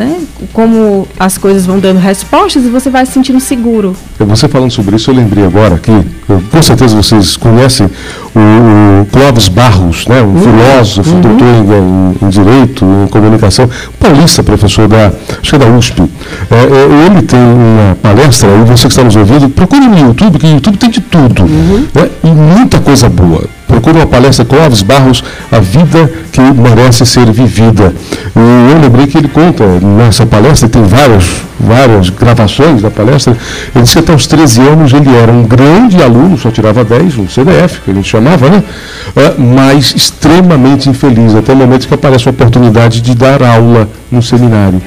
[0.00, 0.18] né?
[0.54, 3.94] Como as coisas vão dando respostas e você vai se sentindo seguro.
[4.18, 5.92] Você falando sobre isso, eu lembrei agora que,
[6.50, 7.86] com certeza vocês conhecem
[8.34, 10.22] o, o Clóvis Barros, né?
[10.22, 10.40] um uhum.
[10.40, 11.20] filósofo, uhum.
[11.20, 16.00] doutor em, em, Direito, em Comunicação, paulista, professor da, acho que é da USP.
[16.00, 20.38] É, é, ele tem uma palestra, e você que está nos ouvindo, procure no YouTube,
[20.38, 21.86] que o YouTube tem de tudo, uhum.
[21.94, 22.08] né?
[22.24, 27.94] e muita coisa boa procura uma palestra Clóvis Barros, A Vida que Merece Ser Vivida.
[28.36, 31.24] E eu lembrei que ele conta nessa palestra, tem várias,
[31.58, 33.36] várias gravações da palestra,
[33.74, 37.18] ele disse que até os 13 anos ele era um grande aluno, só tirava 10,
[37.18, 38.62] um CDF, que a gente chamava, né?
[39.16, 44.22] É, mas extremamente infeliz, até o momento que aparece a oportunidade de dar aula no
[44.22, 44.80] seminário.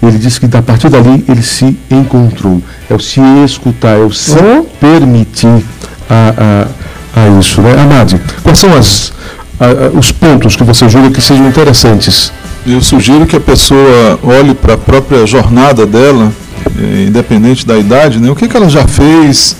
[0.00, 2.62] Ele disse que a partir dali ele se encontrou.
[2.88, 4.38] É o se escutar, é o se
[4.80, 5.64] permitir
[6.08, 6.87] a, a
[7.18, 7.74] a isso, né?
[7.80, 9.12] Amade, quais são as,
[9.58, 12.32] a, a, os pontos que você julga que sejam interessantes?
[12.66, 16.32] Eu sugiro que a pessoa olhe para a própria jornada dela,
[16.78, 18.30] eh, independente da idade, né?
[18.30, 19.56] o que, que ela já fez.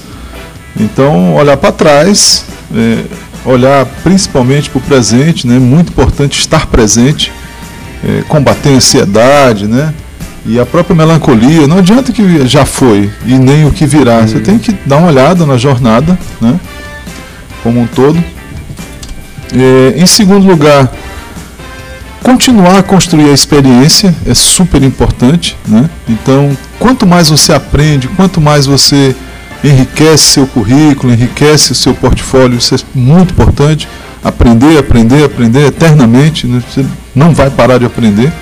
[0.79, 2.45] Então, olhar para trás,
[2.75, 3.05] é,
[3.45, 5.59] olhar principalmente para o presente, né?
[5.59, 7.33] muito importante estar presente,
[8.05, 9.95] é, combater a ansiedade, né?
[10.49, 11.67] e a própria melancolia.
[11.67, 14.21] Não adianta que já foi e nem o que virá.
[14.23, 16.59] Você tem que dar uma olhada na jornada, né?
[17.63, 18.23] Como um todo.
[19.53, 20.93] É, em segundo lugar,
[22.23, 25.57] continuar a construir a experiência é super importante.
[25.67, 25.89] Né?
[26.09, 29.15] Então, quanto mais você aprende, quanto mais você
[29.63, 33.89] enriquece seu currículo, enriquece o seu portfólio, isso é muito importante.
[34.23, 36.63] Aprender, aprender, aprender eternamente, né?
[36.69, 36.85] você
[37.15, 38.33] não vai parar de aprender.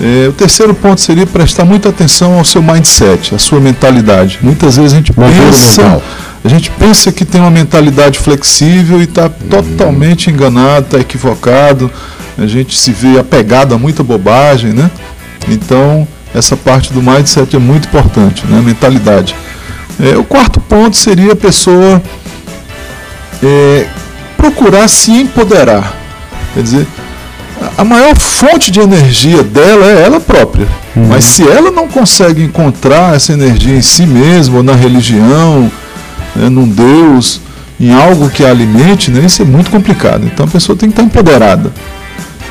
[0.00, 4.38] É, o terceiro ponto seria prestar muita atenção ao seu mindset, à sua mentalidade.
[4.42, 6.00] Muitas vezes a gente pensa
[6.44, 11.90] a gente pensa que tem uma mentalidade flexível e está totalmente enganado, está equivocado.
[12.36, 14.90] A gente se vê apegado a muita bobagem, né?
[15.48, 18.62] Então, essa parte do mindset é muito importante, né?
[18.64, 19.34] Mentalidade.
[20.00, 22.00] É, o quarto ponto seria a pessoa
[23.42, 23.86] é,
[24.36, 25.92] procurar se empoderar.
[26.54, 26.86] Quer dizer,
[27.76, 30.68] a maior fonte de energia dela é ela própria.
[30.94, 31.08] Uhum.
[31.08, 35.70] Mas se ela não consegue encontrar essa energia em si mesma, ou na religião,
[36.38, 37.40] né, num Deus,
[37.80, 40.24] em algo que a alimente, né, isso é muito complicado.
[40.24, 41.72] Então a pessoa tem que estar empoderada.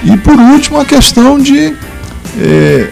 [0.04, 1.74] E por último, a questão de
[2.40, 2.90] é,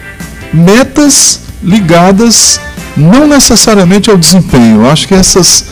[0.52, 2.60] metas ligadas
[2.96, 4.82] não necessariamente ao desempenho.
[4.82, 5.66] Eu acho que essas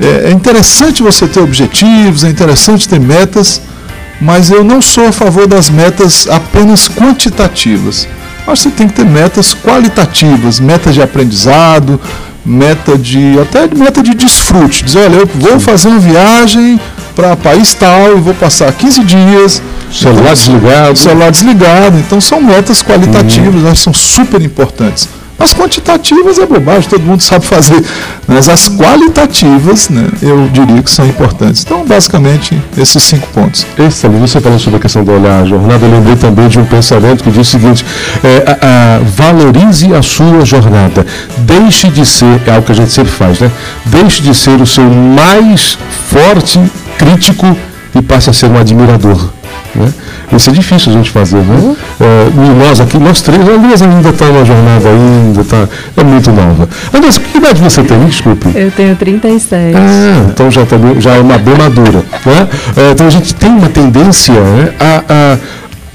[0.00, 3.60] é, é interessante você ter objetivos, é interessante ter metas,
[4.20, 8.06] mas eu não sou a favor das metas apenas quantitativas.
[8.46, 12.00] Acho que você tem que ter metas qualitativas, metas de aprendizado,
[12.44, 14.84] meta de até meta de desfrute.
[14.84, 16.80] Dizer, olha, eu vou fazer uma viagem
[17.14, 19.62] para país tal, eu vou passar 15 dias.
[19.92, 20.96] Celular desligado.
[20.96, 21.98] Celular desligado.
[21.98, 23.72] Então são metas qualitativas, uhum.
[23.72, 25.08] que são super importantes.
[25.38, 27.80] As quantitativas é bobagem, todo mundo sabe fazer.
[28.26, 31.62] Mas as qualitativas, né, eu diria que são importantes.
[31.64, 33.64] Então, basicamente, esses cinco pontos.
[33.78, 34.20] Excelente.
[34.20, 35.86] Você falou sobre a questão do olhar a jornada.
[35.86, 37.86] Eu lembrei também de um pensamento que diz o seguinte:
[38.24, 41.06] é, a, a, valorize a sua jornada.
[41.38, 43.50] Deixe de ser, é algo que a gente sempre faz, né?
[43.86, 45.78] Deixe de ser o seu mais
[46.08, 46.60] forte
[46.98, 47.56] crítico
[47.94, 49.37] e passe a ser um admirador.
[49.78, 49.92] Né?
[50.32, 51.56] Isso é difícil a gente fazer, né?
[51.56, 51.76] Uhum.
[52.00, 56.32] É, nós aqui, nós três, a Andresa ainda está na jornada ainda, tá, é muito
[56.32, 56.68] nova.
[56.92, 58.04] Andresa, que idade você tem?
[58.04, 58.48] Desculpe.
[58.54, 59.76] Eu tenho 37.
[59.76, 62.04] Ah, então já, tá, já é uma bem madura.
[62.26, 62.48] Né?
[62.76, 65.04] É, então a gente tem uma tendência né, a,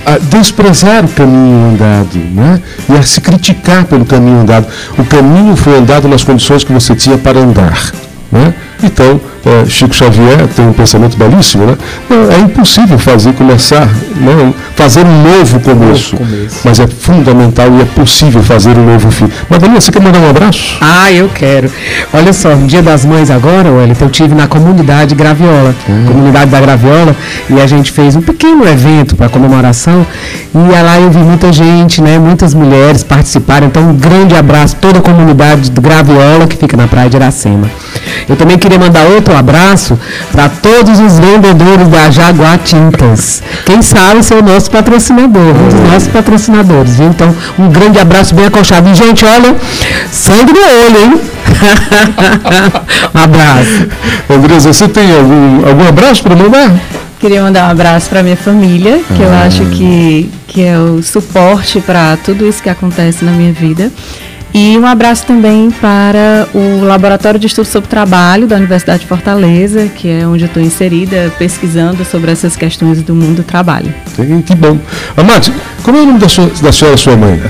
[0.07, 2.61] a, a, desprezar o caminho andado, né?
[2.89, 4.67] E a se criticar pelo caminho andado.
[4.97, 7.91] O caminho foi andado nas condições que você tinha para andar.
[8.34, 8.53] Né?
[8.81, 11.77] Então, é, Chico Xavier tem um pensamento belíssimo, né?
[12.09, 14.53] Não, é impossível fazer começar, não, né?
[14.75, 19.11] fazer um novo começo, novo começo, mas é fundamental e é possível fazer um novo
[19.11, 19.29] fim.
[19.49, 20.77] Madalena, você quer mandar um abraço?
[20.81, 21.69] Ah, eu quero.
[22.11, 26.05] Olha só, no Dia das Mães agora, Wellington, eu tive na comunidade Graviola, hum.
[26.07, 27.15] comunidade da Graviola,
[27.49, 30.05] e a gente fez um pequeno evento para comemoração,
[30.55, 34.79] e lá eu vi muita gente, né, muitas mulheres participaram, então um grande abraço a
[34.79, 37.69] toda a comunidade do Graviola, que fica na Praia de Iracema.
[38.29, 39.99] Eu também queria mandar outro abraço
[40.31, 43.41] para todos os vendedores da Jaguar Tintas.
[43.65, 46.97] Quem sabe ser o nosso patrocinador, um dos nossos patrocinadores.
[46.97, 47.07] Viu?
[47.07, 48.87] Então, um grande abraço bem acolchado.
[48.89, 49.55] E, gente, olha,
[50.11, 51.21] sangue no olho, hein?
[53.13, 53.87] um abraço.
[54.29, 56.71] Andresa, você tem algum, algum abraço para mandar?
[57.24, 59.28] Queria mandar um abraço para minha família, que ah.
[59.28, 63.89] eu acho que, que é o suporte para tudo isso que acontece na minha vida.
[64.53, 69.88] E um abraço também para o Laboratório de Estudos sobre Trabalho da Universidade de Fortaleza,
[69.88, 73.93] que é onde eu estou inserida, pesquisando sobre essas questões do mundo do trabalho.
[74.45, 74.78] Que bom.
[75.15, 77.41] Amate, como é o nome da, sua, da senhora, sua mãe?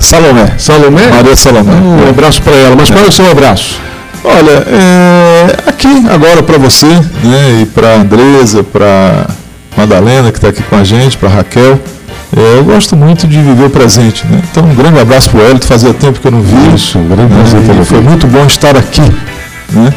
[0.00, 0.54] Salomé.
[0.56, 1.08] Salomé?
[1.08, 1.74] Maria Salomé.
[1.74, 2.74] Um abraço para ela.
[2.74, 3.91] Mas qual é o seu abraço?
[4.24, 9.26] Olha, é, aqui agora para você, né, e para Andresa, para
[9.76, 11.80] Madalena que está aqui com a gente, para Raquel.
[12.34, 14.40] É, eu gosto muito de viver o presente, né?
[14.50, 16.74] Então, um grande abraço para o Hélio, fazia tempo que eu não vi.
[16.74, 17.44] Isso, um grande né?
[17.64, 17.84] prazer.
[17.84, 19.02] Foi muito bom estar aqui,
[19.70, 19.92] né?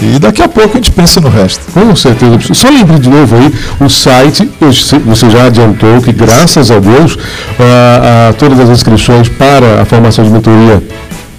[0.00, 1.60] E daqui a pouco a gente pensa no resto.
[1.72, 2.38] Com certeza.
[2.52, 7.18] Só lembre de novo aí, o site, você já adiantou que graças a Deus,
[7.58, 10.82] a, a todas as inscrições para a formação de mentoria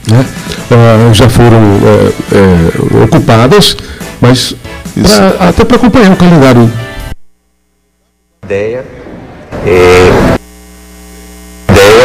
[0.09, 0.25] né,
[1.13, 3.77] já foram é, é, ocupadas,
[4.21, 4.55] mas
[4.93, 6.71] pra, até para acompanhar o calendário.
[8.43, 8.85] Ideia
[9.65, 10.11] é,
[11.69, 12.03] ideia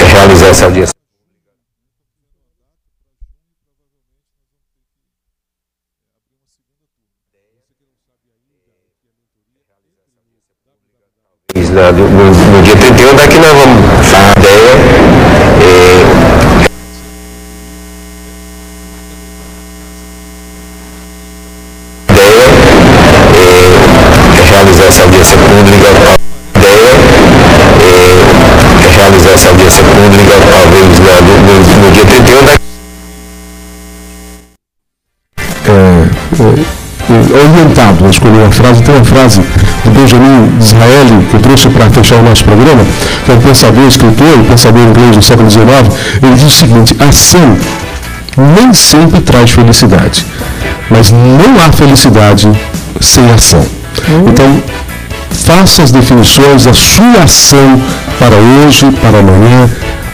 [0.00, 0.97] é realizar essa audiência.
[37.98, 39.40] Orientado a escolher uma frase, tem uma frase
[39.84, 42.84] do Benjamin Disraeli, que eu trouxe para fechar o nosso programa,
[43.24, 45.66] que é um pensador, escritor, um pensador inglês do século XIX,
[46.22, 47.58] ele diz o seguinte, ação
[48.36, 50.24] nem sempre traz felicidade,
[50.90, 52.48] mas não há felicidade
[53.00, 53.64] sem ação.
[54.26, 54.62] Então,
[55.30, 57.82] faça as definições da sua ação
[58.18, 59.68] para hoje, para amanhã,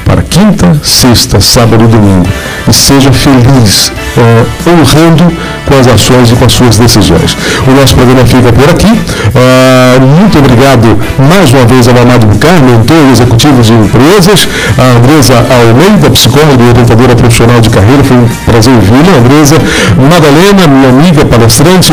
[0.04, 2.26] para quinta, sexta, sábado e domingo.
[2.66, 5.30] E seja feliz, é, honrando
[5.66, 7.36] com as ações e com as suas decisões.
[7.66, 8.86] O nosso programa fica por aqui.
[8.88, 14.48] Uh, muito obrigado mais uma vez ao Amado Bucar, mentor executivo de empresas,
[14.78, 18.04] a Andresa Almeida, psicóloga e orientadora profissional de carreira.
[18.04, 19.56] Foi um prazer ouvi-la, Andresa.
[19.96, 21.92] Madalena, minha amiga palestrante,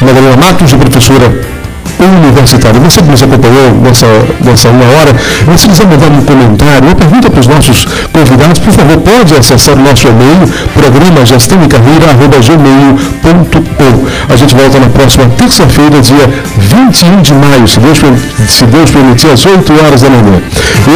[0.00, 1.58] Madalena Matos, professora
[1.98, 2.80] universitária.
[2.80, 4.06] Você que nos acompanhou nessa,
[4.44, 5.12] nessa uma hora,
[5.56, 9.74] se quiser mandar um comentário, uma pergunta para os nossos convidados, por favor, pode acessar
[9.74, 14.32] o nosso e-mail, programa gestão e carreira, arroba gmail.com.
[14.32, 17.98] A gente volta na próxima terça-feira, dia 21 de maio, se Deus,
[18.46, 20.40] se Deus permitir, às 8 horas da manhã.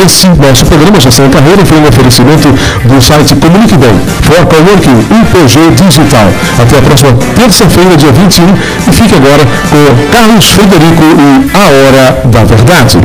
[0.04, 2.48] Esse nosso programa Gestão e Carreira foi um oferecimento
[2.84, 6.28] do site Comunique Bem, For Coworking UPG Digital.
[6.60, 8.44] Até a próxima terça-feira, dia 21,
[8.88, 12.98] e fique agora com Carlos Frederico e A Hora da Verdade.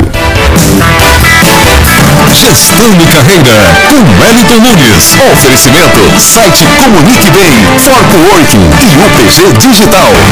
[2.33, 3.53] Gestão de carreira
[3.87, 5.15] com Wellington Nunes.
[5.33, 10.27] Oferecimento site Comunique Bem, For Coworking e UPG Digital.